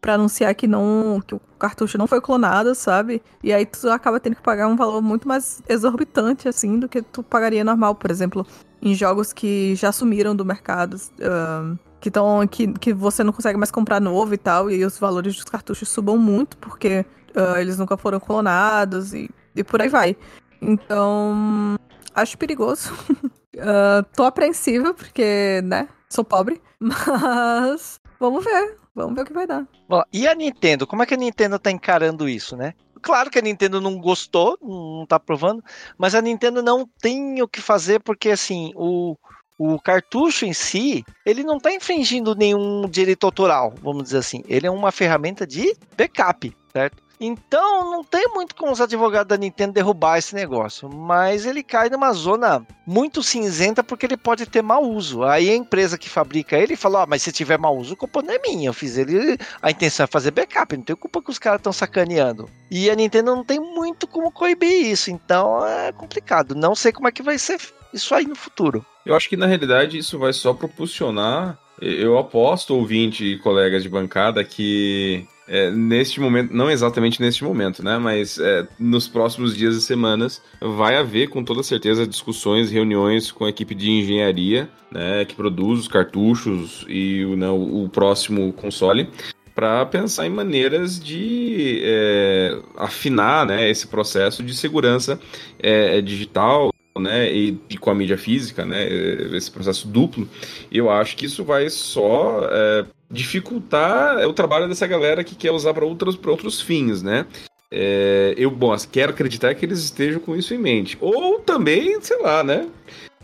[0.00, 3.22] pra anunciar que não que o cartucho não foi clonado, sabe?
[3.42, 7.02] E aí tu acaba tendo que pagar um valor muito mais exorbitante, assim, do que
[7.02, 8.46] tu pagaria normal, por exemplo,
[8.80, 13.58] em jogos que já sumiram do mercado, ahn, que, tão, que, que você não consegue
[13.58, 17.78] mais comprar novo e tal, e os valores dos cartuchos subam muito, porque ah, eles
[17.78, 20.16] nunca foram clonados e, e por aí vai.
[20.60, 21.76] Então,
[22.14, 22.92] acho perigoso.
[23.60, 28.76] Ah, tô apreensiva, porque, né, sou pobre, mas Vamos ver.
[28.94, 29.64] Vamos ver o que vai dar.
[29.88, 30.86] Bom, e a Nintendo?
[30.86, 32.74] Como é que a Nintendo tá encarando isso, né?
[33.00, 35.62] Claro que a Nintendo não gostou, não tá provando,
[35.96, 39.16] mas a Nintendo não tem o que fazer porque assim, o,
[39.58, 44.42] o cartucho em si, ele não tá infringindo nenhum direito autoral, vamos dizer assim.
[44.46, 47.07] Ele é uma ferramenta de backup, certo?
[47.20, 51.88] Então não tem muito como os advogados da Nintendo derrubar esse negócio, mas ele cai
[51.88, 55.24] numa zona muito cinzenta porque ele pode ter mau uso.
[55.24, 58.22] Aí a empresa que fabrica ele falou: ah, mas se tiver mau uso, a culpa
[58.22, 58.68] não é minha.
[58.68, 59.36] Eu fiz ele.
[59.60, 62.48] A intenção é fazer backup, não tem culpa que os caras estão sacaneando.
[62.70, 66.54] E a Nintendo não tem muito como coibir isso, então é complicado.
[66.54, 67.58] Não sei como é que vai ser
[67.92, 68.84] isso aí no futuro.
[69.04, 71.58] Eu acho que na realidade isso vai só proporcionar.
[71.80, 77.82] Eu aposto, ouvinte e colegas de bancada, que é, neste momento, não exatamente neste momento,
[77.82, 77.98] né?
[77.98, 83.46] Mas é, nos próximos dias e semanas vai haver com toda certeza discussões, reuniões com
[83.46, 85.24] a equipe de engenharia, né?
[85.24, 89.08] Que produz os cartuchos e né, o, próximo console
[89.54, 95.18] para pensar em maneiras de é, afinar né, esse processo de segurança
[95.58, 98.86] é, digital né, e, e, com a mídia física, né,
[99.34, 100.28] esse processo duplo,
[100.70, 105.74] eu acho que isso vai só é, dificultar o trabalho dessa galera que quer usar
[105.74, 107.26] para outros, outros fins, né?
[107.70, 110.96] É, eu, bom, quero acreditar que eles estejam com isso em mente.
[111.00, 112.66] Ou também, sei lá, né?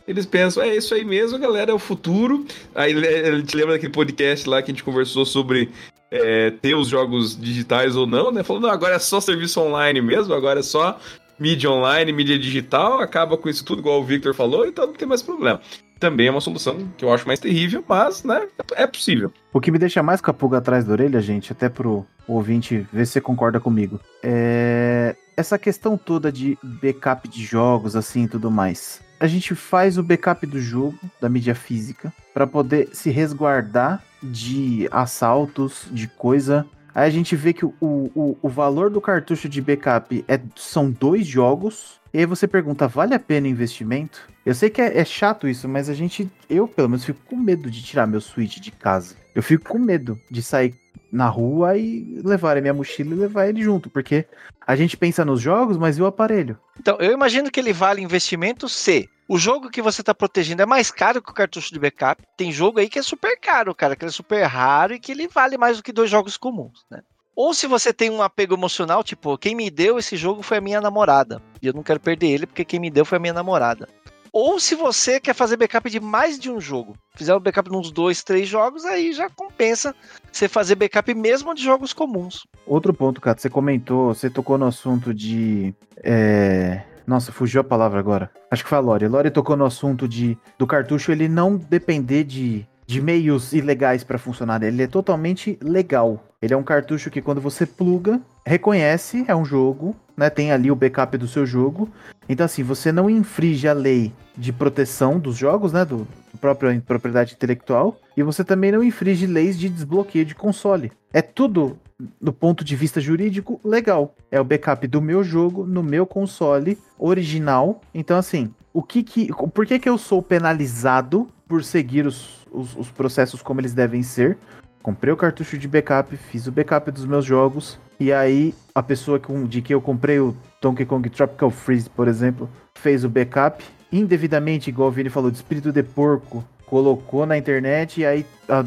[0.06, 2.44] Eles pensam, é isso aí mesmo, galera, é o futuro.
[2.74, 5.70] Aí ele te lembra daquele podcast lá que a gente conversou sobre
[6.10, 8.42] é, ter os jogos digitais ou não, né?
[8.42, 11.00] Falando, agora é só serviço online mesmo, agora é só
[11.38, 15.08] mídia online, mídia digital, acaba com isso tudo, igual o Victor falou, então não tem
[15.08, 15.60] mais problema.
[15.98, 19.32] Também é uma solução que eu acho mais terrível, mas, né, é possível.
[19.52, 22.86] O que me deixa mais com a pulga atrás da orelha, gente, até pro ouvinte
[22.92, 29.00] ver se concorda comigo, é essa questão toda de backup de jogos, assim, tudo mais.
[29.18, 34.88] A gente faz o backup do jogo, da mídia física, para poder se resguardar de
[34.90, 39.60] assaltos, de coisa Aí a gente vê que o, o, o valor do cartucho de
[39.60, 42.00] backup é, são dois jogos.
[42.12, 44.28] E aí você pergunta, vale a pena o investimento?
[44.46, 47.36] Eu sei que é, é, chato isso, mas a gente, eu pelo menos fico com
[47.36, 49.16] medo de tirar meu Switch de casa.
[49.34, 50.74] Eu fico com medo de sair
[51.10, 54.26] na rua e levar a minha mochila e levar ele junto, porque
[54.64, 56.58] a gente pensa nos jogos, mas e o aparelho?
[56.78, 60.66] Então, eu imagino que ele vale investimento se o jogo que você está protegendo é
[60.66, 62.22] mais caro que o cartucho de backup.
[62.36, 65.28] Tem jogo aí que é super caro, cara, que é super raro e que ele
[65.28, 67.00] vale mais do que dois jogos comuns, né?
[67.36, 70.60] Ou se você tem um apego emocional, tipo, quem me deu esse jogo foi a
[70.60, 71.42] minha namorada.
[71.60, 73.88] E eu não quero perder ele porque quem me deu foi a minha namorada.
[74.32, 77.90] Ou se você quer fazer backup de mais de um jogo, fizer um backup nos
[77.90, 79.94] dois, três jogos, aí já compensa
[80.30, 82.46] você fazer backup mesmo de jogos comuns.
[82.66, 85.74] Outro ponto, cara, você comentou, você tocou no assunto de.
[85.96, 88.30] É nossa, fugiu a palavra agora.
[88.50, 89.04] Acho que foi a Lore.
[89.04, 94.02] A Lore tocou no assunto de do cartucho ele não depender de, de meios ilegais
[94.02, 94.62] para funcionar.
[94.62, 96.24] Ele é totalmente legal.
[96.40, 100.28] Ele é um cartucho que quando você pluga, reconhece, é um jogo, né?
[100.28, 101.88] Tem ali o backup do seu jogo.
[102.28, 105.98] Então assim, você não infringe a lei de proteção dos jogos, né, do,
[106.32, 110.92] do próprio propriedade intelectual, e você também não infringe leis de desbloqueio de console.
[111.12, 111.78] É tudo
[112.20, 114.14] do ponto de vista jurídico, legal.
[114.30, 117.80] É o backup do meu jogo no meu console original.
[117.94, 119.28] Então, assim, o que que.
[119.32, 124.02] Por que, que eu sou penalizado por seguir os, os, os processos como eles devem
[124.02, 124.36] ser?
[124.82, 129.18] Comprei o cartucho de backup, fiz o backup dos meus jogos, e aí a pessoa
[129.18, 133.64] com, de que eu comprei o Donkey Kong Tropical Freeze, por exemplo, fez o backup
[133.92, 138.60] indevidamente, igual o Vini falou, de espírito de porco, colocou na internet e aí a,
[138.60, 138.64] a,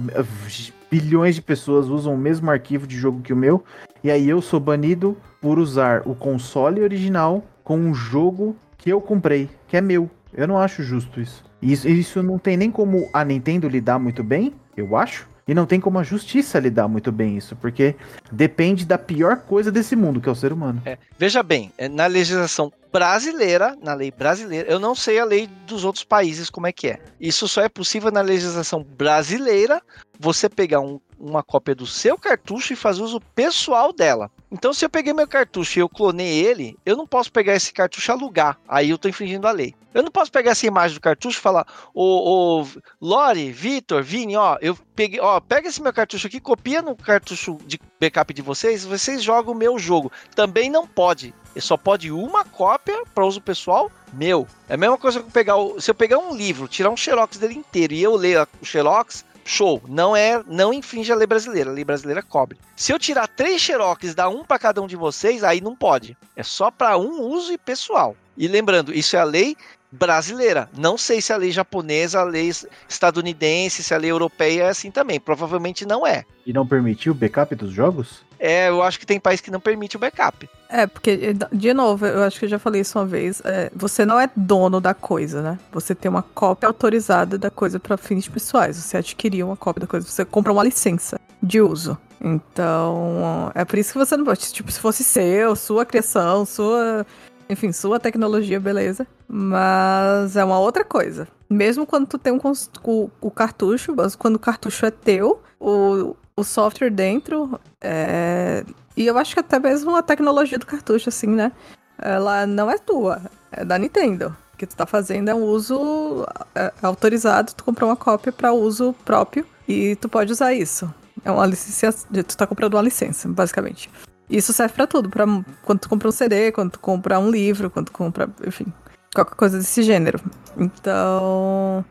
[0.89, 3.63] bilhões de pessoas usam o mesmo arquivo de jogo que o meu,
[4.03, 9.01] e aí eu sou banido por usar o console original com um jogo que eu
[9.01, 10.09] comprei, que é meu.
[10.33, 11.43] Eu não acho justo isso.
[11.61, 15.27] Isso, isso não tem nem como a Nintendo lidar muito bem, eu acho.
[15.47, 17.95] E não tem como a justiça lidar muito bem isso, porque
[18.31, 20.81] depende da pior coisa desse mundo, que é o ser humano.
[20.85, 25.47] É, veja bem, é, na legislação brasileira, na lei brasileira, eu não sei a lei
[25.65, 26.99] dos outros países como é que é.
[27.19, 29.81] Isso só é possível na legislação brasileira,
[30.19, 34.31] você pegar um, uma cópia do seu cartucho e fazer uso pessoal dela.
[34.51, 37.73] Então, se eu peguei meu cartucho e eu clonei ele, eu não posso pegar esse
[37.73, 38.57] cartucho e alugar.
[38.67, 39.75] Aí eu tô infringindo a lei.
[39.93, 42.67] Eu não posso pegar essa imagem do cartucho e falar, ô, ô
[43.01, 47.57] Lore, Vitor, Vini, ó, eu peguei, ó, pega esse meu cartucho aqui, copia no cartucho
[47.65, 50.11] de backup de vocês, vocês jogam o meu jogo.
[50.35, 51.33] Também não pode.
[51.57, 54.47] Só pode uma cópia para uso pessoal meu.
[54.69, 56.97] É a mesma coisa que eu pegar, o, se eu pegar um livro, tirar um
[56.97, 59.81] xerox dele inteiro e eu ler o xerox, show.
[59.87, 61.69] Não é, não infringe a lei brasileira.
[61.69, 62.57] A lei brasileira cobre.
[62.75, 66.17] Se eu tirar três xerox dar um para cada um de vocês, aí não pode.
[66.35, 68.15] É só para um uso e pessoal.
[68.35, 69.55] E lembrando, isso é a lei
[69.91, 70.69] brasileira.
[70.77, 72.51] Não sei se a lei japonesa, a lei
[72.87, 75.19] estadunidense, se a lei europeia é assim também.
[75.19, 76.25] Provavelmente não é.
[76.45, 78.25] E não permitiu o backup dos jogos?
[78.39, 80.47] É, eu acho que tem país que não permite o backup.
[80.69, 83.41] É, porque, de novo, eu acho que eu já falei isso uma vez.
[83.43, 85.59] é, você não é dono da coisa, né?
[85.71, 88.77] Você tem uma cópia autorizada da coisa para fins pessoais.
[88.77, 91.97] Você adquiriu uma cópia da coisa, você compra uma licença de uso.
[92.19, 94.51] Então, é por isso que você não pode.
[94.51, 97.05] Tipo, se fosse seu, sua criação, sua.
[97.49, 99.07] Enfim, sua tecnologia, beleza.
[99.27, 101.27] Mas é uma outra coisa.
[101.49, 102.39] Mesmo quando tu tem um
[102.83, 108.63] o, o cartucho, mas quando o cartucho é teu, o, o software dentro é.
[108.95, 111.51] E eu acho que até mesmo a tecnologia do cartucho, assim, né?
[111.99, 114.35] Ela não é tua, é da Nintendo.
[114.53, 118.51] O que tu tá fazendo é um uso é, autorizado, tu comprou uma cópia para
[118.53, 120.91] uso próprio e tu pode usar isso.
[121.23, 123.89] É uma licença, tu tá comprando uma licença, basicamente.
[124.29, 125.25] Isso serve pra tudo, para
[125.63, 128.65] quando tu compra um CD, quando tu compra um livro, quando tu compra, enfim,
[129.13, 130.19] qualquer coisa desse gênero.
[130.57, 131.83] Então,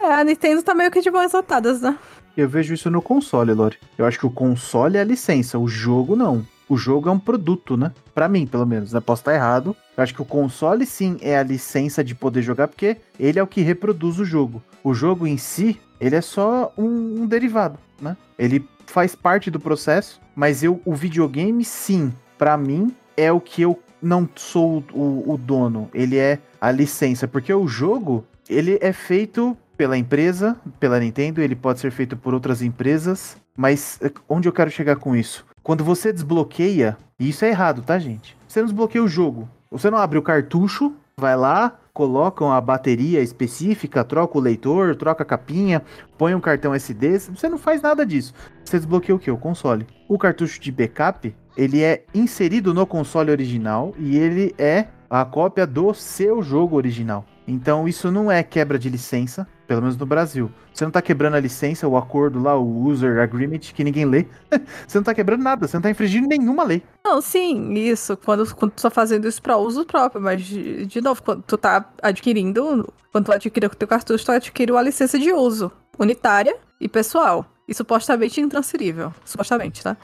[0.00, 1.98] é, a Nintendo tá meio que de mãos atadas, né?
[2.36, 3.78] Eu vejo isso no console, Lore.
[3.96, 6.44] Eu acho que o console é a licença, o jogo não.
[6.68, 7.92] O jogo é um produto, né?
[8.14, 8.92] Pra mim, pelo menos.
[8.92, 9.00] né?
[9.00, 9.76] Posso estar errado.
[9.96, 13.42] Eu acho que o console sim é a licença de poder jogar, porque ele é
[13.42, 14.62] o que reproduz o jogo.
[14.82, 18.16] O jogo em si, ele é só um, um derivado, né?
[18.38, 23.62] Ele faz parte do processo, mas eu, o videogame, sim, pra mim, é o que
[23.62, 25.88] eu não sou o, o dono.
[25.94, 31.56] Ele é a licença, porque o jogo, ele é feito pela empresa, pela Nintendo, ele
[31.56, 35.44] pode ser feito por outras empresas, mas eh, onde eu quero chegar com isso?
[35.62, 38.36] Quando você desbloqueia, e isso é errado, tá, gente?
[38.46, 39.48] Você não desbloqueia o jogo.
[39.70, 45.22] Você não abre o cartucho, vai lá, coloca uma bateria específica, troca o leitor, troca
[45.22, 45.80] a capinha,
[46.18, 47.20] põe um cartão SD.
[47.20, 48.34] Você não faz nada disso.
[48.64, 49.30] Você desbloqueia o que?
[49.30, 49.86] O console.
[50.08, 55.64] O cartucho de backup, ele é inserido no console original e ele é a cópia
[55.64, 57.24] do seu jogo original.
[57.46, 60.50] Então isso não é quebra de licença, pelo menos no Brasil.
[60.72, 64.26] Você não tá quebrando a licença, o acordo lá, o user agreement que ninguém lê.
[64.86, 66.82] você não tá quebrando nada, você não tá infringindo nenhuma lei.
[67.04, 68.16] Não, sim, isso.
[68.16, 71.56] Quando, quando tu tá fazendo isso pra uso próprio, mas de, de novo, quando tu
[71.56, 76.56] tá adquirindo, quando tu adquire o teu cartucho, tu adquire uma licença de uso unitária
[76.80, 77.46] e pessoal.
[77.66, 79.12] E supostamente intransferível.
[79.24, 79.96] Supostamente, tá?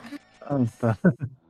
[0.43, 0.97] Ah, tá.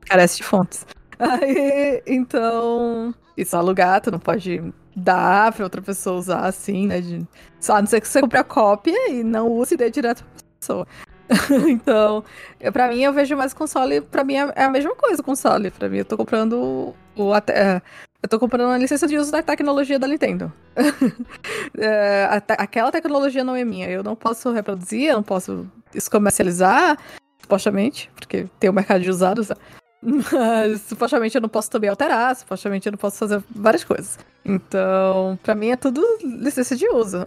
[0.06, 0.84] Carece de fontes.
[1.18, 3.14] Aí, então.
[3.36, 4.60] Isso alugar, tu não pode
[4.94, 7.00] dar pra outra pessoa usar assim, né?
[7.00, 7.26] De,
[7.58, 10.24] só a não ser que você compre a cópia e não use e dê direto
[10.24, 10.86] pra pessoa.
[11.68, 12.24] então,
[12.58, 14.00] eu, pra mim, eu vejo mais console.
[14.00, 15.70] Pra mim é é a mesma coisa o console.
[15.70, 17.32] Pra mim, eu tô comprando o.
[17.32, 17.80] até,
[18.22, 20.52] eu tô comprando uma licença de uso da tecnologia da Nintendo.
[21.78, 23.88] É, a aquela tecnologia não é minha.
[23.88, 25.70] Eu não posso reproduzir, eu não posso
[26.10, 26.98] comercializar,
[27.40, 29.48] supostamente, porque tem o mercado de usados.
[29.48, 29.56] né?
[30.02, 34.18] Mas supostamente eu não posso também alterar, supostamente eu não posso fazer várias coisas.
[34.44, 37.18] Então, pra mim é tudo licença de uso.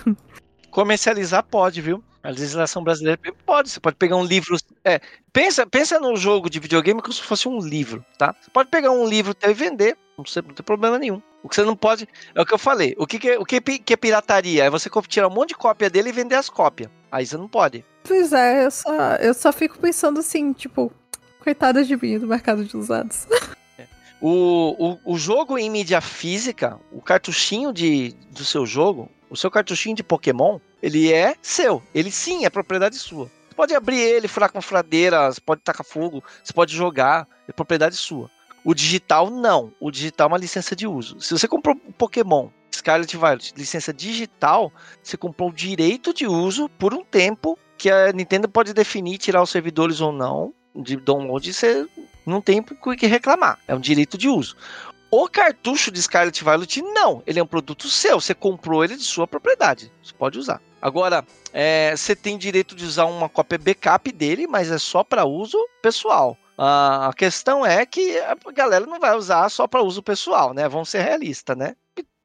[0.70, 2.02] Comercializar pode, viu?
[2.22, 3.70] A legislação brasileira pode.
[3.70, 4.56] Você pode pegar um livro.
[4.84, 5.00] É,
[5.32, 8.34] pensa, pensa num jogo de videogame como se fosse um livro, tá?
[8.40, 11.22] Você pode pegar um livro e vender, não, sei, não tem problema nenhum.
[11.42, 12.08] O que você não pode.
[12.34, 12.96] É o que eu falei.
[12.98, 14.64] O que, que, é, o que, que é pirataria?
[14.64, 16.90] É você tirar um monte de cópia dele e vender as cópias.
[17.12, 17.84] Aí você não pode.
[18.02, 20.92] Pois é, eu só, eu só fico pensando assim, tipo,
[21.46, 23.26] coitada de mim do mercado de usados.
[24.18, 29.50] O, o, o jogo em mídia física, o cartuchinho de, do seu jogo, o seu
[29.50, 31.82] cartuchinho de Pokémon, ele é seu.
[31.94, 33.26] Ele sim é propriedade sua.
[33.26, 37.52] Você pode abrir ele, furar com furadeira, você pode tacar fogo, você pode jogar, é
[37.52, 38.30] propriedade sua.
[38.64, 39.70] O digital, não.
[39.78, 41.20] O digital é uma licença de uso.
[41.20, 46.70] Se você comprou um Pokémon Scarlet Violet, licença digital, você comprou o direito de uso
[46.70, 51.52] por um tempo que a Nintendo pode definir, tirar os servidores ou não de download,
[51.52, 51.86] você
[52.24, 53.58] não tem o que reclamar.
[53.66, 54.56] É um direito de uso.
[55.10, 57.22] O cartucho de Scarlet Violet, não.
[57.26, 58.20] Ele é um produto seu.
[58.20, 59.90] Você comprou ele de sua propriedade.
[60.02, 60.60] Você pode usar.
[60.82, 65.24] Agora, é, você tem direito de usar uma cópia backup dele, mas é só para
[65.24, 66.36] uso pessoal.
[66.58, 70.68] Ah, a questão é que a galera não vai usar só para uso pessoal, né?
[70.68, 71.76] Vamos ser realistas, né?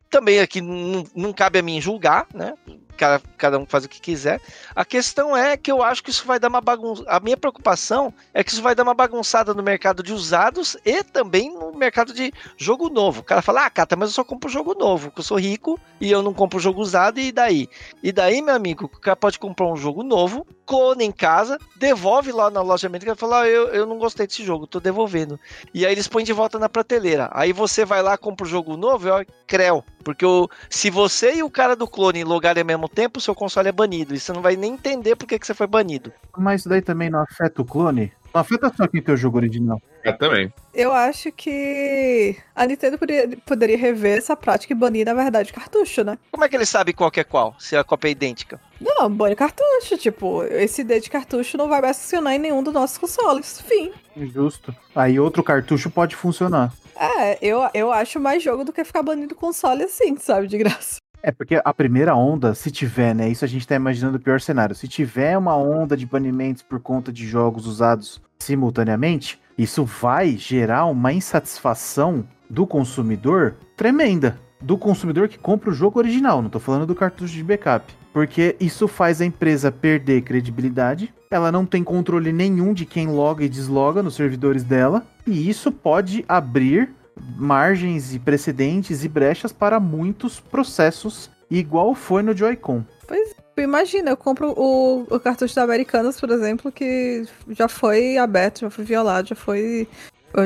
[0.09, 2.53] Também aqui não, não cabe a mim julgar, né?
[2.97, 4.41] Cada, cada um faz o que quiser.
[4.75, 7.03] A questão é que eu acho que isso vai dar uma bagunça.
[7.07, 11.03] A minha preocupação é que isso vai dar uma bagunçada no mercado de usados e
[11.03, 13.21] também no mercado de jogo novo.
[13.21, 15.79] O cara fala, ah, Cata, mas eu só compro jogo novo, porque eu sou rico
[15.99, 17.67] e eu não compro jogo usado, e daí?
[18.01, 22.31] E daí, meu amigo, o cara pode comprar um jogo novo, clona em casa, devolve
[22.31, 25.39] lá na loja americana e fala, ah, eu, eu não gostei desse jogo, tô devolvendo.
[25.73, 27.29] E aí eles põem de volta na prateleira.
[27.33, 29.83] Aí você vai lá, compra o jogo novo, ó, creu.
[30.03, 33.35] Porque o, se você e o cara do clone logarem ao mesmo tempo, o seu
[33.35, 34.15] console é banido.
[34.15, 36.11] E você não vai nem entender por que, que você foi banido.
[36.37, 38.11] Mas isso daí também não afeta o clone?
[38.33, 39.81] Não afeta só quem tem o jogo original.
[40.03, 40.51] É, também.
[40.73, 46.03] Eu acho que a Nintendo poderia, poderia rever essa prática e banir, na verdade, cartucho,
[46.03, 46.17] né?
[46.31, 47.55] Como é que ele sabe qual que é qual?
[47.59, 48.59] Se a cópia é idêntica?
[48.79, 49.97] Não, bane cartucho.
[49.97, 53.61] Tipo, esse ID de cartucho não vai mais funcionar em nenhum dos nossos consoles.
[53.61, 53.91] Fim.
[54.17, 54.75] Justo.
[54.95, 56.73] Aí outro cartucho pode funcionar.
[56.95, 60.47] É, eu, eu acho mais jogo do que ficar banindo console assim, sabe?
[60.47, 61.00] De graça.
[61.23, 63.29] É, porque a primeira onda, se tiver, né?
[63.29, 64.75] Isso a gente tá imaginando o pior cenário.
[64.75, 70.85] Se tiver uma onda de banimentos por conta de jogos usados simultaneamente, isso vai gerar
[70.85, 74.39] uma insatisfação do consumidor tremenda.
[74.59, 77.93] Do consumidor que compra o jogo original, não tô falando do cartucho de backup.
[78.13, 83.43] Porque isso faz a empresa perder credibilidade, ela não tem controle nenhum de quem loga
[83.43, 89.79] e desloga nos servidores dela, e isso pode abrir margens e precedentes e brechas para
[89.79, 92.83] muitos processos, igual foi no Joy-Con.
[93.07, 98.61] Pois imagina, eu compro o, o cartucho da Americanas, por exemplo, que já foi aberto,
[98.61, 99.87] já foi violado, já foi.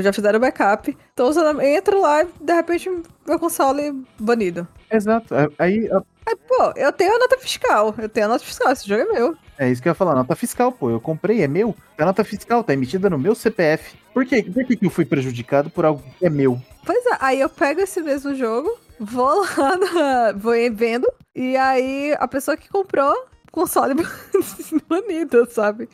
[0.01, 0.97] Já fizeram backup.
[1.15, 2.89] Tô usando, entro lá e de repente
[3.27, 4.67] meu console banido.
[4.91, 5.33] Exato.
[5.35, 7.93] É, Aí a- Aí, pô, eu tenho a nota fiscal.
[7.97, 9.35] Eu tenho a nota fiscal, esse jogo é meu.
[9.59, 10.89] é isso que eu ia falar, nota fiscal, pô.
[10.89, 11.75] Eu comprei, é meu.
[11.99, 13.95] A nota fiscal tá emitida no meu CPF.
[14.13, 14.41] Por quê?
[14.41, 16.59] Por que, que eu fui prejudicado por algo que é meu?
[16.83, 22.15] Pois é, aí eu pego esse mesmo jogo, vou lá, na, vou vendo, e aí
[22.19, 23.13] a pessoa que comprou,
[23.51, 23.93] console
[24.89, 25.87] banido, sabe?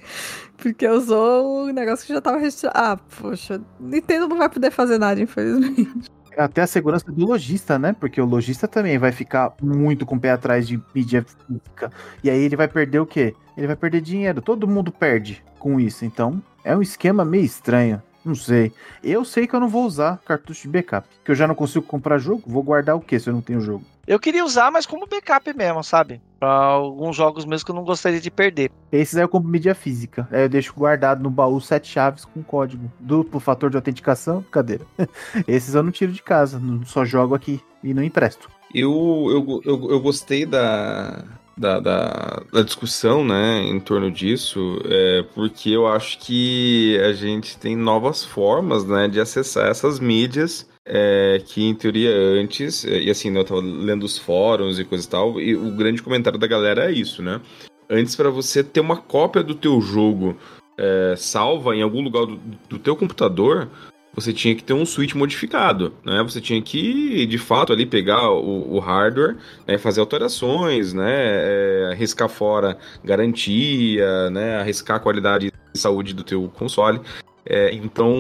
[0.58, 2.78] Porque usou o negócio que já tava registrado.
[2.78, 6.10] Ah, poxa, Nintendo não vai poder fazer nada, infelizmente.
[6.38, 7.94] Até a segurança do lojista, né?
[8.00, 11.92] Porque o lojista também vai ficar muito com o pé atrás de mídia física.
[12.24, 13.36] E aí ele vai perder o quê?
[13.58, 14.42] Ele vai perder dinheiro.
[14.42, 16.06] Todo mundo perde com isso.
[16.06, 18.02] Então, é um esquema meio estranho.
[18.24, 18.72] Não sei.
[19.04, 21.08] Eu sei que eu não vou usar cartucho de backup.
[21.24, 22.44] Que eu já não consigo comprar jogo.
[22.46, 23.84] Vou guardar o quê se eu não tenho jogo?
[24.06, 26.22] Eu queria usar, mas como backup mesmo, sabe?
[26.40, 28.72] Pra alguns jogos mesmo que eu não gostaria de perder.
[28.92, 30.28] Esses aí eu compro mídia física.
[30.32, 32.92] Aí eu deixo guardado no baú sete chaves com código.
[33.00, 34.86] Duplo fator de autenticação, cadeira.
[35.48, 36.62] Esses eu não tiro de casa.
[36.86, 38.50] Só jogo aqui e não empresto.
[38.74, 41.26] Eu, eu, eu, eu gostei da,
[41.62, 47.56] da, da, da discussão, né, em torno disso, é, porque eu acho que a gente
[47.58, 53.12] tem novas formas, né, de acessar essas mídias, é, que em teoria antes, é, e
[53.12, 56.40] assim, né, eu tava lendo os fóruns e coisa e tal, e o grande comentário
[56.40, 57.40] da galera é isso, né,
[57.88, 60.36] antes para você ter uma cópia do teu jogo
[60.80, 63.70] é, salva em algum lugar do, do teu computador,
[64.14, 66.22] você tinha que ter um switch modificado, né?
[66.24, 69.78] Você tinha que, de fato, ali pegar o, o hardware, né?
[69.78, 71.12] fazer alterações, né?
[71.12, 74.58] É, arriscar fora garantia, né?
[74.58, 77.00] Arriscar a qualidade de saúde do teu console.
[77.46, 78.14] É, então,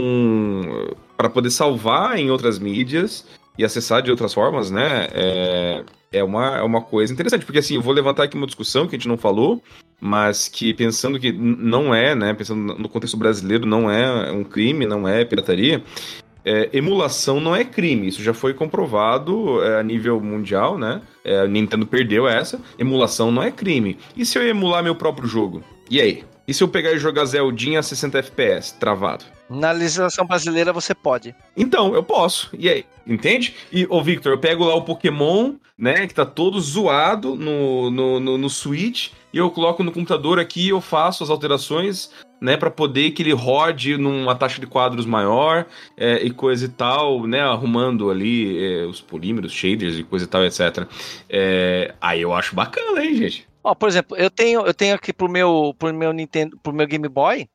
[1.18, 3.26] para poder salvar em outras mídias
[3.58, 5.08] e acessar de outras formas, né?
[5.14, 8.88] É, é, uma, é uma coisa interessante, porque assim, eu vou levantar aqui uma discussão
[8.88, 9.62] que a gente não falou,
[10.02, 12.34] mas que pensando que não é, né?
[12.34, 15.84] Pensando no contexto brasileiro, não é um crime, não é pirataria.
[16.44, 21.00] É, emulação não é crime, isso já foi comprovado é, a nível mundial, né?
[21.24, 22.60] É, Nintendo perdeu essa.
[22.80, 23.96] Emulação não é crime.
[24.18, 25.64] E se eu emular meu próprio jogo?
[25.88, 26.24] E aí?
[26.48, 29.24] E se eu pegar e jogar Zeldinha a 60 FPS, travado?
[29.52, 31.36] Na legislação brasileira você pode.
[31.58, 32.50] Então, eu posso.
[32.58, 32.86] E aí?
[33.06, 33.54] Entende?
[33.70, 38.20] E, ô Victor, eu pego lá o Pokémon, né, que tá todo zoado no, no,
[38.20, 42.72] no, no Switch, e eu coloco no computador aqui, eu faço as alterações, né, para
[42.72, 45.66] poder que ele rode numa taxa de quadros maior
[45.98, 50.28] é, e coisa e tal, né, arrumando ali é, os polímeros, shaders e coisa e
[50.30, 50.88] tal, etc.
[51.30, 53.48] É, aí eu acho bacana, hein, gente?
[53.64, 56.88] Ó, por exemplo, eu tenho, eu tenho aqui pro meu, pro meu Nintendo, pro meu
[56.88, 57.48] Game Boy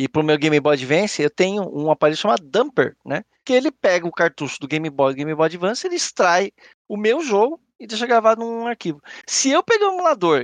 [0.00, 3.22] e pro meu Game Boy Advance, eu tenho um aparelho chamado Dumper, né?
[3.44, 6.50] Que ele pega o cartucho do Game Boy, Game Boy Advance, ele extrai
[6.88, 9.02] o meu jogo e deixa gravado num arquivo.
[9.26, 10.40] Se eu pegar o emulador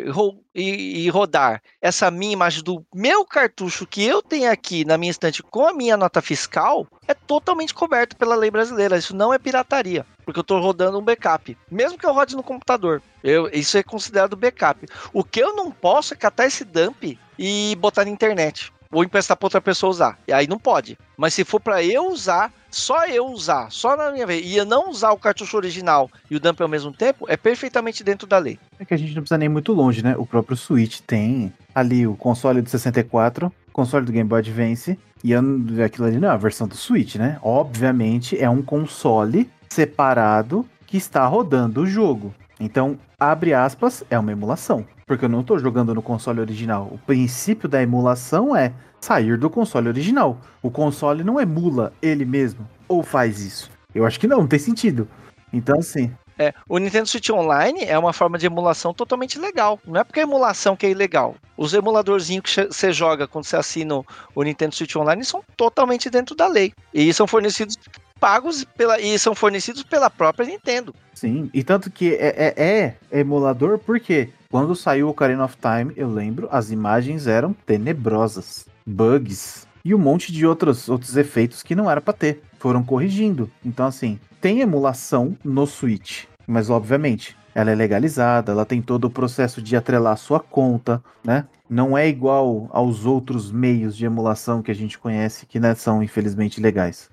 [0.55, 4.99] e e, e rodar essa minha imagem do meu cartucho que eu tenho aqui na
[4.99, 8.99] minha estante com a minha nota fiscal, é totalmente coberto pela lei brasileira.
[8.99, 11.57] Isso não é pirataria, porque eu estou rodando um backup.
[11.71, 14.87] Mesmo que eu rode no computador, eu, isso é considerado backup.
[15.15, 18.71] O que eu não posso é catar esse dump e botar na internet.
[18.93, 20.19] Ou emprestar para outra pessoa usar.
[20.27, 20.99] E aí não pode.
[21.17, 24.65] Mas se for para eu usar, só eu usar, só na minha vez, e eu
[24.65, 28.39] não usar o cartucho original e o dump ao mesmo tempo, é perfeitamente dentro da
[28.39, 28.59] lei.
[28.79, 30.15] É que a gente não precisa nem muito longe, né?
[30.17, 35.35] O próprio Switch tem ali o console do 64, console do Game Boy Advance, e
[35.83, 37.39] aquilo ali não é a versão do Switch, né?
[37.43, 42.35] Obviamente é um console separado que está rodando o jogo.
[42.59, 44.87] Então, abre aspas, é uma emulação.
[45.07, 46.89] Porque eu não estou jogando no console original.
[46.91, 50.39] O princípio da emulação é sair do console original.
[50.63, 52.67] O console não emula ele mesmo.
[52.89, 53.71] Ou faz isso.
[53.95, 55.09] Eu acho que não, não tem sentido.
[55.53, 59.81] Então, assim, É, o Nintendo Switch Online é uma forma de emulação totalmente legal.
[59.87, 61.35] Não é porque a emulação que é ilegal.
[61.57, 64.03] Os emuladorzinhos que você joga quando você assina
[64.35, 66.75] o Nintendo Switch Online são totalmente dentro da lei.
[66.93, 67.79] E são fornecidos
[68.19, 70.95] pagos pela, e são fornecidos pela própria Nintendo.
[71.15, 75.93] Sim, e tanto que é, é, é emulador porque quando saiu o Ocarina of Time,
[75.97, 78.67] eu lembro, as imagens eram tenebrosas.
[78.87, 82.43] Bugs e um monte de outros, outros efeitos que não era para ter.
[82.59, 83.51] Foram corrigindo.
[83.65, 89.11] Então, assim, tem emulação no Switch, mas obviamente ela é legalizada, ela tem todo o
[89.11, 91.47] processo de atrelar a sua conta, né?
[91.71, 96.03] Não é igual aos outros meios de emulação que a gente conhece que né, são
[96.03, 97.09] infelizmente legais.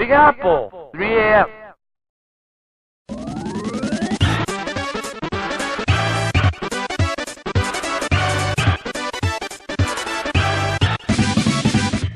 [0.00, 1.46] Big Apple, 3AM.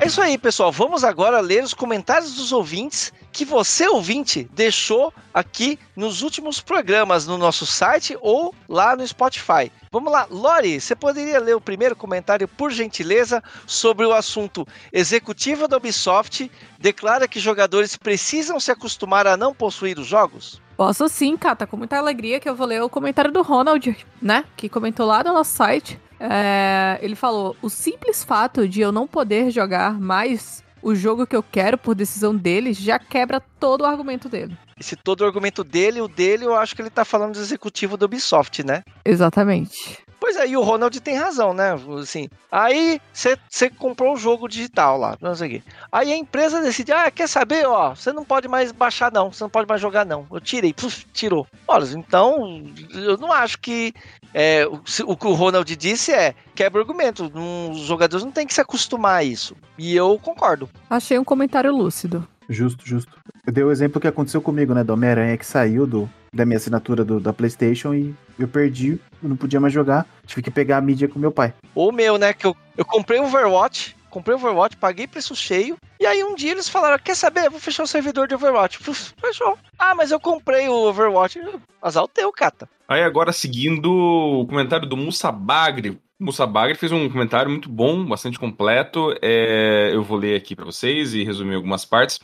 [0.00, 0.72] É isso aí, pessoal.
[0.72, 7.26] Vamos agora ler os comentários dos ouvintes que você, ouvinte, deixou aqui nos últimos programas
[7.26, 9.72] no nosso site ou lá no Spotify.
[9.90, 15.66] Vamos lá, Lori, você poderia ler o primeiro comentário, por gentileza, sobre o assunto executiva
[15.66, 20.62] da Ubisoft declara que jogadores precisam se acostumar a não possuir os jogos?
[20.76, 24.44] Posso sim, Cata, com muita alegria que eu vou ler o comentário do Ronald, né?
[24.56, 26.00] Que comentou lá no nosso site.
[26.20, 31.34] É, ele falou: o simples fato de eu não poder jogar mais o jogo que
[31.34, 34.56] eu quero por decisão dele já quebra todo o argumento dele.
[34.78, 37.96] Esse todo o argumento dele, o dele, eu acho que ele tá falando do executivo
[37.96, 38.82] da Ubisoft, né?
[39.04, 39.98] Exatamente.
[40.24, 41.78] Pois aí, o Ronald tem razão, né?
[42.00, 45.62] Assim, aí você comprou o jogo digital lá, não sei o quê.
[45.92, 49.44] Aí a empresa decide, ah, quer saber, ó, você não pode mais baixar não, você
[49.44, 50.26] não pode mais jogar não.
[50.32, 51.46] Eu tirei, puf, tirou.
[51.68, 52.64] Olha, então,
[52.94, 53.92] eu não acho que
[54.32, 57.30] é, o, o que o Ronald disse é quebra argumento.
[57.34, 59.54] Não, os jogadores não têm que se acostumar a isso.
[59.76, 60.70] E eu concordo.
[60.88, 62.26] Achei um comentário lúcido.
[62.48, 63.12] Justo, justo.
[63.46, 64.82] Eu dei o exemplo que aconteceu comigo, né?
[64.82, 69.28] Do Homem-Aranha que saiu do, da minha assinatura do, da PlayStation e eu perdi, eu
[69.28, 70.06] não podia mais jogar.
[70.26, 71.54] Tive que pegar a mídia com meu pai.
[71.74, 72.32] Ou meu, né?
[72.32, 75.76] Que eu, eu comprei o Overwatch, comprei o Overwatch, paguei preço cheio.
[76.00, 77.46] E aí um dia eles falaram: Quer saber?
[77.46, 78.78] Eu vou fechar o servidor de Overwatch.
[79.20, 79.56] Fechou.
[79.78, 81.40] Ah, mas eu comprei o Overwatch.
[81.80, 82.68] Azar o teu, cata.
[82.88, 85.90] Aí agora seguindo o comentário do Musa Bagre.
[86.20, 89.14] O Musa Bagre fez um comentário muito bom, bastante completo.
[89.20, 92.20] É, eu vou ler aqui para vocês e resumir algumas partes,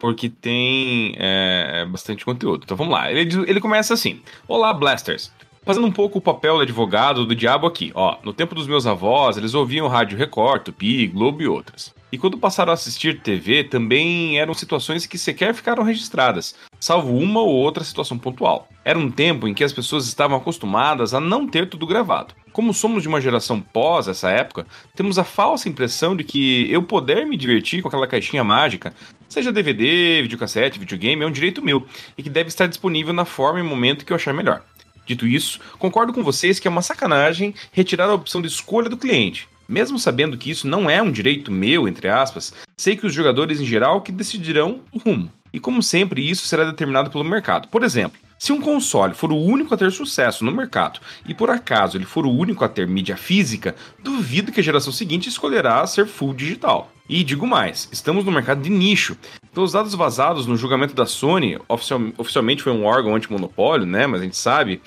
[0.00, 2.62] porque tem é, bastante conteúdo.
[2.64, 3.12] Então vamos lá.
[3.12, 5.30] Ele, ele começa assim: Olá, Blasters.
[5.62, 8.16] Fazendo um pouco o papel do advogado do diabo aqui, ó.
[8.24, 11.94] No tempo dos meus avós, eles ouviam Rádio Record, Tupi, Globo e outras.
[12.10, 17.40] E quando passaram a assistir TV, também eram situações que sequer ficaram registradas, salvo uma
[17.40, 18.68] ou outra situação pontual.
[18.84, 22.34] Era um tempo em que as pessoas estavam acostumadas a não ter tudo gravado.
[22.52, 26.82] Como somos de uma geração pós essa época, temos a falsa impressão de que eu
[26.82, 28.92] poder me divertir com aquela caixinha mágica,
[29.28, 31.86] seja DVD, videocassete, videogame, é um direito meu
[32.18, 34.64] e que deve estar disponível na forma e momento que eu achar melhor.
[35.10, 38.96] Dito isso, concordo com vocês que é uma sacanagem retirar a opção de escolha do
[38.96, 39.48] cliente.
[39.68, 43.60] Mesmo sabendo que isso não é um direito meu, entre aspas, sei que os jogadores
[43.60, 45.28] em geral que decidirão o rumo.
[45.52, 47.66] E como sempre, isso será determinado pelo mercado.
[47.66, 51.50] Por exemplo, se um console for o único a ter sucesso no mercado e por
[51.50, 55.86] acaso ele for o único a ter mídia física, duvido que a geração seguinte escolherá
[55.86, 56.90] ser full digital.
[57.06, 59.14] E digo mais, estamos no mercado de nicho.
[59.52, 64.06] Pelos dados vazados no julgamento da Sony, oficial- oficialmente foi um órgão antimonopólio, né?
[64.06, 64.80] Mas a gente sabe.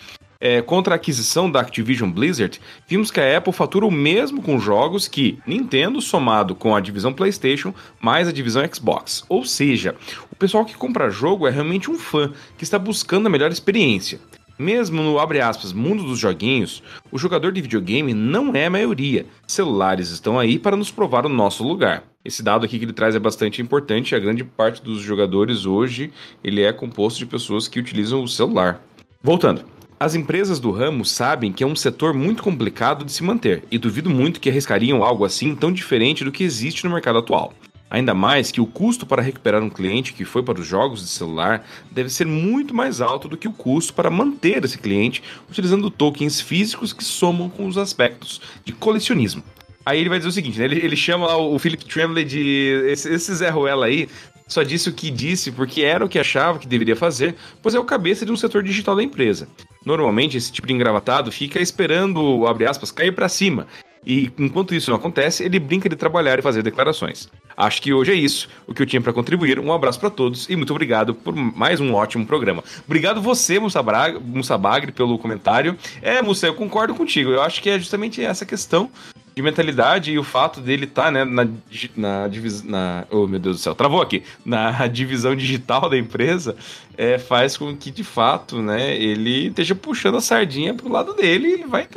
[0.45, 4.60] é, contra a aquisição da Activision Blizzard, vimos que a Apple fatura o mesmo com
[4.60, 9.24] jogos que Nintendo somado com a divisão PlayStation mais a divisão Xbox.
[9.30, 9.95] Ou seja,
[10.44, 14.20] pessoal que compra jogo é realmente um fã que está buscando a melhor experiência.
[14.60, 19.26] Mesmo no aspas mundo dos joguinhos, o jogador de videogame não é a maioria.
[19.48, 22.04] Celulares estão aí para nos provar o nosso lugar.
[22.26, 24.16] Esse dado aqui que ele traz é bastante importante.
[24.16, 26.12] A grande parte dos jogadores hoje
[26.44, 28.84] ele é composto de pessoas que utilizam o celular.
[29.22, 29.64] Voltando.
[29.98, 33.78] As empresas do ramo sabem que é um setor muito complicado de se manter e
[33.78, 37.54] duvido muito que arriscariam algo assim tão diferente do que existe no mercado atual.
[37.90, 41.08] Ainda mais que o custo para recuperar um cliente que foi para os jogos de
[41.08, 45.92] celular deve ser muito mais alto do que o custo para manter esse cliente utilizando
[45.92, 49.44] tokens físicos que somam com os aspectos de colecionismo.
[49.86, 50.66] Aí ele vai dizer o seguinte, né?
[50.66, 52.84] ele, ele chama o Philip Tremblay de.
[52.88, 54.08] Esse, esse Zé Ruela aí
[54.48, 57.80] só disse o que disse porque era o que achava que deveria fazer, pois é
[57.80, 59.48] o cabeça de um setor digital da empresa.
[59.86, 63.68] Normalmente esse tipo de engravatado fica esperando, abre aspas, cair para cima.
[64.06, 67.30] E enquanto isso não acontece, ele brinca de trabalhar e fazer declarações.
[67.56, 69.60] Acho que hoje é isso, o que eu tinha para contribuir.
[69.60, 72.64] Um abraço para todos e muito obrigado por mais um ótimo programa.
[72.86, 75.78] Obrigado você, Mussa Braga- Mussa Bagre, pelo comentário.
[76.01, 77.32] É, Mussa, eu concordo contigo.
[77.32, 78.89] Eu acho que é justamente essa questão
[79.36, 81.47] de mentalidade e o fato dele estar, tá, né, na,
[81.95, 82.70] na divisão.
[82.70, 84.24] Na, oh, meu Deus do céu, travou aqui.
[84.45, 86.56] Na divisão digital da empresa,
[86.97, 91.47] é, faz com que, de fato, né, ele esteja puxando a sardinha pro lado dele
[91.47, 91.88] e ele vai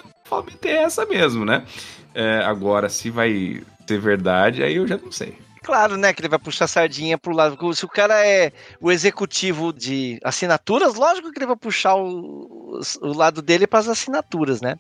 [0.45, 1.63] meter essa mesmo, né?
[2.19, 5.37] É, agora, se vai ser verdade, aí eu já não sei.
[5.67, 7.75] Claro, né, que ele vai puxar sardinha pro lado.
[7.75, 13.13] Se o cara é o executivo de assinaturas, lógico que ele vai puxar o, o
[13.13, 14.77] lado dele para as assinaturas, né?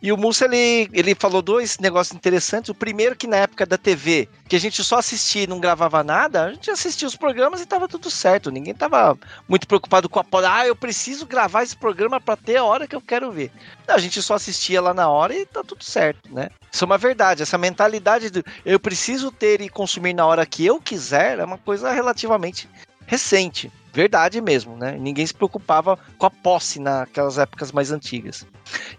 [0.00, 2.70] E o Mussa, ele, ele falou dois negócios interessantes.
[2.70, 6.02] O primeiro, que na época da TV, que a gente só assistia e não gravava
[6.02, 8.50] nada, a gente assistia os programas e tava tudo certo.
[8.50, 10.24] Ninguém tava muito preocupado com a.
[10.48, 13.52] Ah, eu preciso gravar esse programa para ter a hora que eu quero ver.
[13.86, 16.48] Não, a gente só assistia lá na hora e tá tudo certo, né?
[16.72, 17.42] Isso é uma verdade.
[17.42, 21.58] Essa mentalidade de eu preciso ter e consumir na hora que eu quiser é uma
[21.58, 22.68] coisa relativamente
[23.06, 23.72] recente.
[23.92, 24.92] Verdade mesmo, né?
[24.92, 28.46] Ninguém se preocupava com a posse naquelas épocas mais antigas.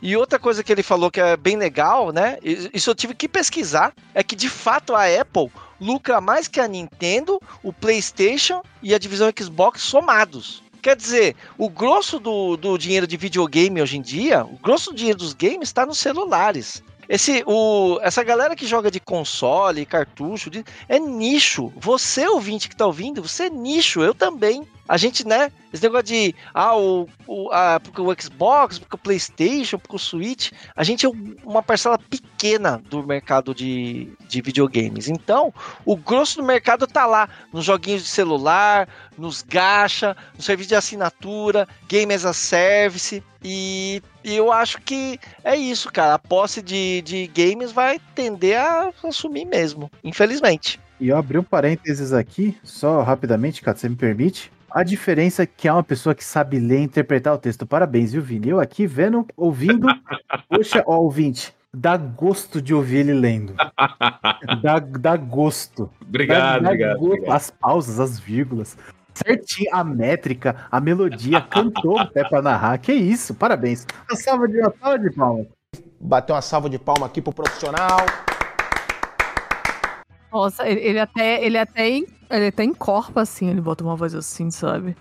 [0.01, 2.37] E outra coisa que ele falou que é bem legal, né?
[2.43, 5.49] Isso eu tive que pesquisar, é que de fato a Apple
[5.79, 10.61] lucra mais que a Nintendo, o PlayStation e a divisão Xbox somados.
[10.81, 14.97] Quer dizer, o grosso do, do dinheiro de videogame hoje em dia, o grosso do
[14.97, 16.83] dinheiro dos games está nos celulares.
[17.11, 21.69] Esse, o, essa galera que joga de console, cartucho, de, é nicho.
[21.75, 24.65] Você, ouvinte que tá ouvindo, você é nicho, eu também.
[24.91, 25.49] A gente, né?
[25.71, 26.35] Esse negócio de.
[26.53, 30.51] Ah, o, o, a, porque o Xbox, porque o PlayStation, porque o Switch.
[30.75, 31.09] A gente é
[31.45, 35.07] uma parcela pequena do mercado de, de videogames.
[35.07, 35.53] Então,
[35.85, 37.29] o grosso do mercado tá lá.
[37.53, 43.23] Nos joguinhos de celular, nos gacha, no serviço de assinatura, Game as a Service.
[43.41, 46.15] E, e eu acho que é isso, cara.
[46.15, 50.81] A posse de, de games vai tender a assumir mesmo, infelizmente.
[50.99, 54.51] E eu abri um parênteses aqui, só rapidamente, cara, você me permite.
[54.73, 57.65] A diferença é que é uma pessoa que sabe ler e interpretar o texto.
[57.65, 58.49] Parabéns, viu, Vini?
[58.49, 59.85] Eu aqui vendo, ouvindo.
[60.47, 63.53] Poxa, ó, ouvinte, dá gosto de ouvir ele lendo.
[64.61, 65.89] Dá, dá gosto.
[66.01, 67.11] Obrigado, dá, dá obrigado, gosto.
[67.11, 67.35] obrigado.
[67.35, 68.77] As pausas, as vírgulas.
[69.13, 72.77] Certinho, a métrica, a melodia, cantou até pra narrar.
[72.77, 73.85] Que isso, parabéns.
[74.09, 75.47] Uma salva de, uma salva de palmas.
[75.99, 78.05] Bater uma salva de palma aqui pro profissional.
[80.31, 81.89] Nossa, ele, até, ele até,
[82.37, 84.95] ele até encorpa assim, ele bota uma voz assim, sabe?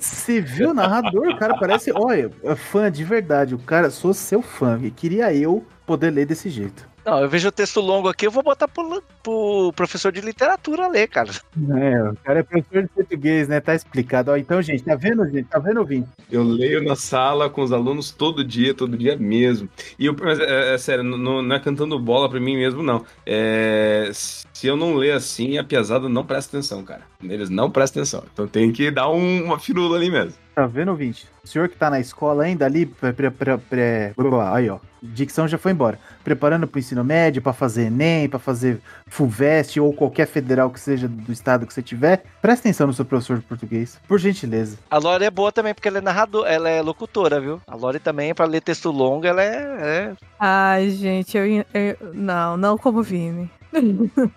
[0.00, 1.28] Você viu o narrador?
[1.28, 1.92] O cara parece.
[1.94, 3.54] Olha, fã de verdade.
[3.54, 4.78] O cara, sou seu fã.
[4.82, 6.87] E queria eu poder ler desse jeito.
[7.08, 10.88] Não, eu vejo o texto longo aqui, eu vou botar pro, pro professor de literatura
[10.88, 11.30] ler, cara.
[11.30, 13.60] É, o cara é professor de português, né?
[13.60, 14.30] Tá explicado.
[14.30, 15.44] Ó, então, gente, tá vendo, gente?
[15.44, 16.06] Tá vendo, ouvinte?
[16.30, 19.70] Eu leio na sala com os alunos todo dia, todo dia mesmo.
[19.98, 23.02] E eu, mas, é, é sério, não, não é cantando bola pra mim mesmo, não.
[23.24, 27.02] É, se eu não ler assim, a piazada não presta atenção, cara.
[27.22, 28.24] Eles não prestam atenção.
[28.30, 30.34] Então tem que dar um- uma firula ali mesmo.
[30.58, 31.28] Tá vendo, ouvinte?
[31.44, 34.12] O senhor que tá na escola ainda ali, pré, pré, pré, pré-
[34.52, 34.80] aí, ó.
[35.00, 36.00] Dicção já foi embora.
[36.24, 41.06] Preparando pro ensino médio, pra fazer Enem, pra fazer FUVEST ou qualquer federal que seja
[41.06, 42.24] do estado que você tiver.
[42.42, 44.76] Presta atenção no seu professor de português, por gentileza.
[44.90, 47.60] A Lore é boa também, porque ela é narrador, ela é locutora, viu?
[47.64, 49.52] A Lore também, pra ler texto longo, ela é.
[49.80, 53.48] é- Ai, gente, eu, eu- não, não como Vini.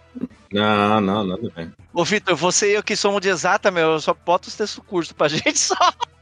[0.53, 1.71] Não, não, nada bem.
[1.93, 4.83] Ô, Vitor, você e eu que somos de exata, meu, eu só boto os textos
[4.85, 5.75] curtos pra gente só.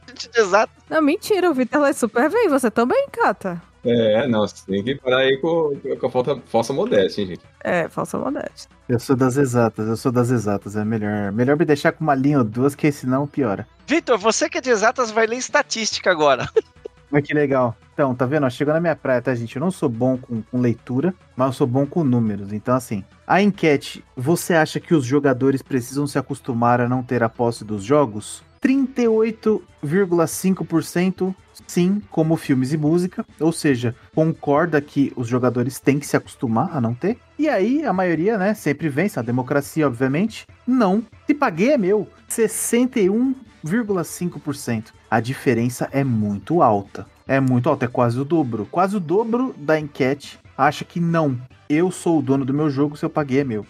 [0.06, 0.72] Gente de exata.
[0.88, 3.60] Não, mentira, o Vitor lê super bem, você também, Cata.
[3.84, 7.40] É, não, você tem que parar aí com, com a falta, falsa modéstia, hein, gente.
[7.64, 8.70] É, falsa modéstia.
[8.88, 10.76] Eu sou das exatas, eu sou das exatas.
[10.76, 13.66] É melhor, melhor me deixar com uma linha ou duas, que senão piora.
[13.86, 16.48] Vitor, você que é de exatas vai ler estatística agora.
[17.10, 17.76] Mas que legal.
[17.92, 18.48] Então, tá vendo?
[18.50, 19.56] Chegou na minha praia, tá, gente?
[19.56, 22.52] Eu não sou bom com, com leitura, mas eu sou bom com números.
[22.52, 27.22] Então, assim, a enquete: você acha que os jogadores precisam se acostumar a não ter
[27.22, 28.42] a posse dos jogos?
[28.62, 31.34] 38,5%
[31.66, 33.26] sim, como filmes e música.
[33.38, 37.18] Ou seja, concorda que os jogadores têm que se acostumar a não ter.
[37.38, 40.46] E aí, a maioria, né, sempre vence, a democracia, obviamente.
[40.66, 41.04] Não.
[41.26, 42.08] Se paguei é meu.
[42.28, 44.92] 61,5%.
[45.10, 47.04] A diferença é muito alta.
[47.26, 48.66] É muito alta, é quase o dobro.
[48.70, 51.36] Quase o dobro da enquete acha que não.
[51.68, 53.66] Eu sou o dono do meu jogo, se eu paguei é meu.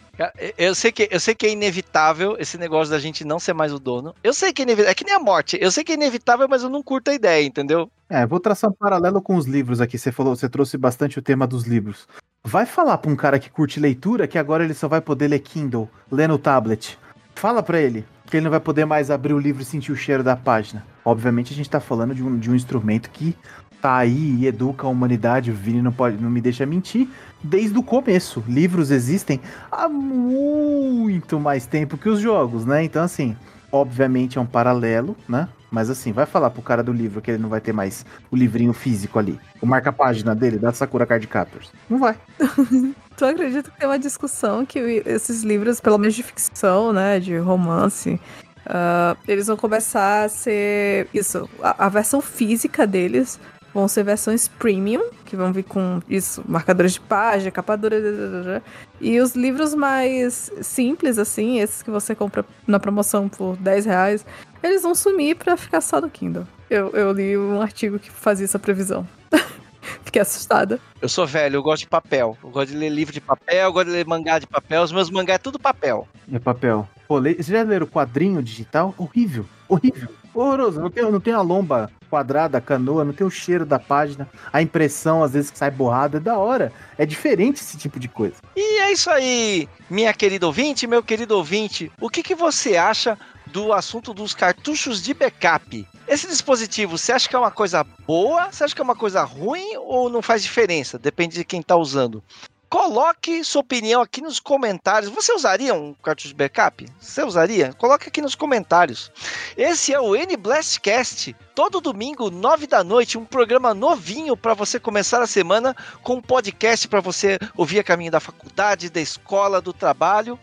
[0.58, 3.72] Eu sei, que, eu sei que é inevitável esse negócio da gente não ser mais
[3.72, 4.14] o dono.
[4.22, 4.90] Eu sei que é inevitável.
[4.90, 5.56] É que nem a morte.
[5.58, 7.90] Eu sei que é inevitável, mas eu não curto a ideia, entendeu?
[8.08, 9.96] É, vou traçar um paralelo com os livros aqui.
[9.96, 12.06] Você falou, você trouxe bastante o tema dos livros.
[12.44, 15.40] Vai falar pra um cara que curte leitura que agora ele só vai poder ler
[15.40, 16.98] Kindle, ler no tablet.
[17.40, 19.96] Fala pra ele que ele não vai poder mais abrir o livro e sentir o
[19.96, 20.84] cheiro da página.
[21.02, 23.34] Obviamente a gente tá falando de um, de um instrumento que
[23.80, 25.50] tá aí e educa a humanidade.
[25.50, 27.08] O Vini não, pode, não me deixa mentir.
[27.42, 28.44] Desde o começo.
[28.46, 29.40] Livros existem
[29.72, 32.84] há muito mais tempo que os jogos, né?
[32.84, 33.34] Então, assim,
[33.72, 35.48] obviamente é um paralelo, né?
[35.70, 38.36] Mas assim, vai falar pro cara do livro que ele não vai ter mais o
[38.36, 39.38] livrinho físico ali.
[39.60, 41.72] O marca-página dele, da Sakura Card Captors.
[41.88, 42.16] Não vai.
[43.16, 47.36] Tu acredita que tem uma discussão que esses livros, pelo menos de ficção, né, de
[47.36, 48.18] romance,
[48.66, 53.38] ah, eles vão começar a ser isso, a, a versão física deles
[53.72, 58.62] vão ser versões premium, que vão vir com isso, marcadores de página, capa dura,
[59.00, 64.26] e os livros mais simples, assim, esses que você compra na promoção por 10 reais,
[64.62, 66.46] eles vão sumir pra ficar só no Kindle.
[66.68, 69.06] Eu, eu li um artigo que fazia essa previsão.
[70.04, 70.78] Fiquei assustada.
[71.00, 72.36] Eu sou velho, eu gosto de papel.
[72.42, 74.82] Eu gosto de ler livro de papel, eu gosto de ler mangá de papel.
[74.82, 76.06] Os meus mangá é tudo papel.
[76.32, 76.88] É papel.
[77.08, 77.34] Pô, le...
[77.34, 78.94] Vocês já leram quadrinho digital?
[78.96, 79.44] Horrível.
[79.68, 80.08] Horrível.
[80.32, 80.80] Horroroso.
[80.80, 84.28] Não tem, não tem a lomba quadrada, a canoa, não tem o cheiro da página.
[84.52, 86.18] A impressão, às vezes, que sai borrada.
[86.18, 86.72] É da hora.
[86.98, 88.36] É diferente esse tipo de coisa.
[88.54, 91.90] E é isso aí, minha querida ouvinte, meu querido ouvinte.
[92.00, 93.18] O que, que você acha
[93.52, 95.86] do assunto dos cartuchos de backup?
[96.06, 98.50] Esse dispositivo, você acha que é uma coisa boa?
[98.50, 100.98] Você acha que é uma coisa ruim ou não faz diferença?
[100.98, 102.22] Depende de quem está usando.
[102.70, 105.10] Coloque sua opinião aqui nos comentários.
[105.10, 106.86] Você usaria um cartucho de backup?
[107.00, 107.72] Você usaria?
[107.72, 109.10] Coloque aqui nos comentários.
[109.56, 111.34] Esse é o N Blastcast.
[111.52, 115.74] Todo domingo, nove da noite, um programa novinho para você começar a semana
[116.04, 120.38] com um podcast para você ouvir a caminho da faculdade, da escola, do trabalho.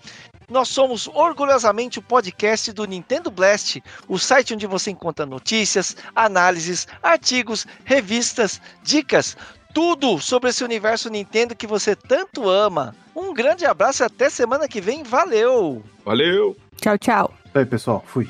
[0.49, 6.87] Nós somos orgulhosamente o podcast do Nintendo Blast, o site onde você encontra notícias, análises,
[7.03, 9.35] artigos, revistas, dicas,
[9.73, 12.95] tudo sobre esse universo Nintendo que você tanto ama.
[13.13, 15.03] Um grande abraço e até semana que vem.
[15.03, 15.83] Valeu!
[16.05, 16.55] Valeu!
[16.77, 17.33] Tchau, tchau.
[17.53, 18.29] Aí, pessoal, fui.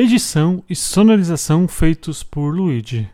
[0.00, 3.10] Edição e sonorização feitos por Luigi.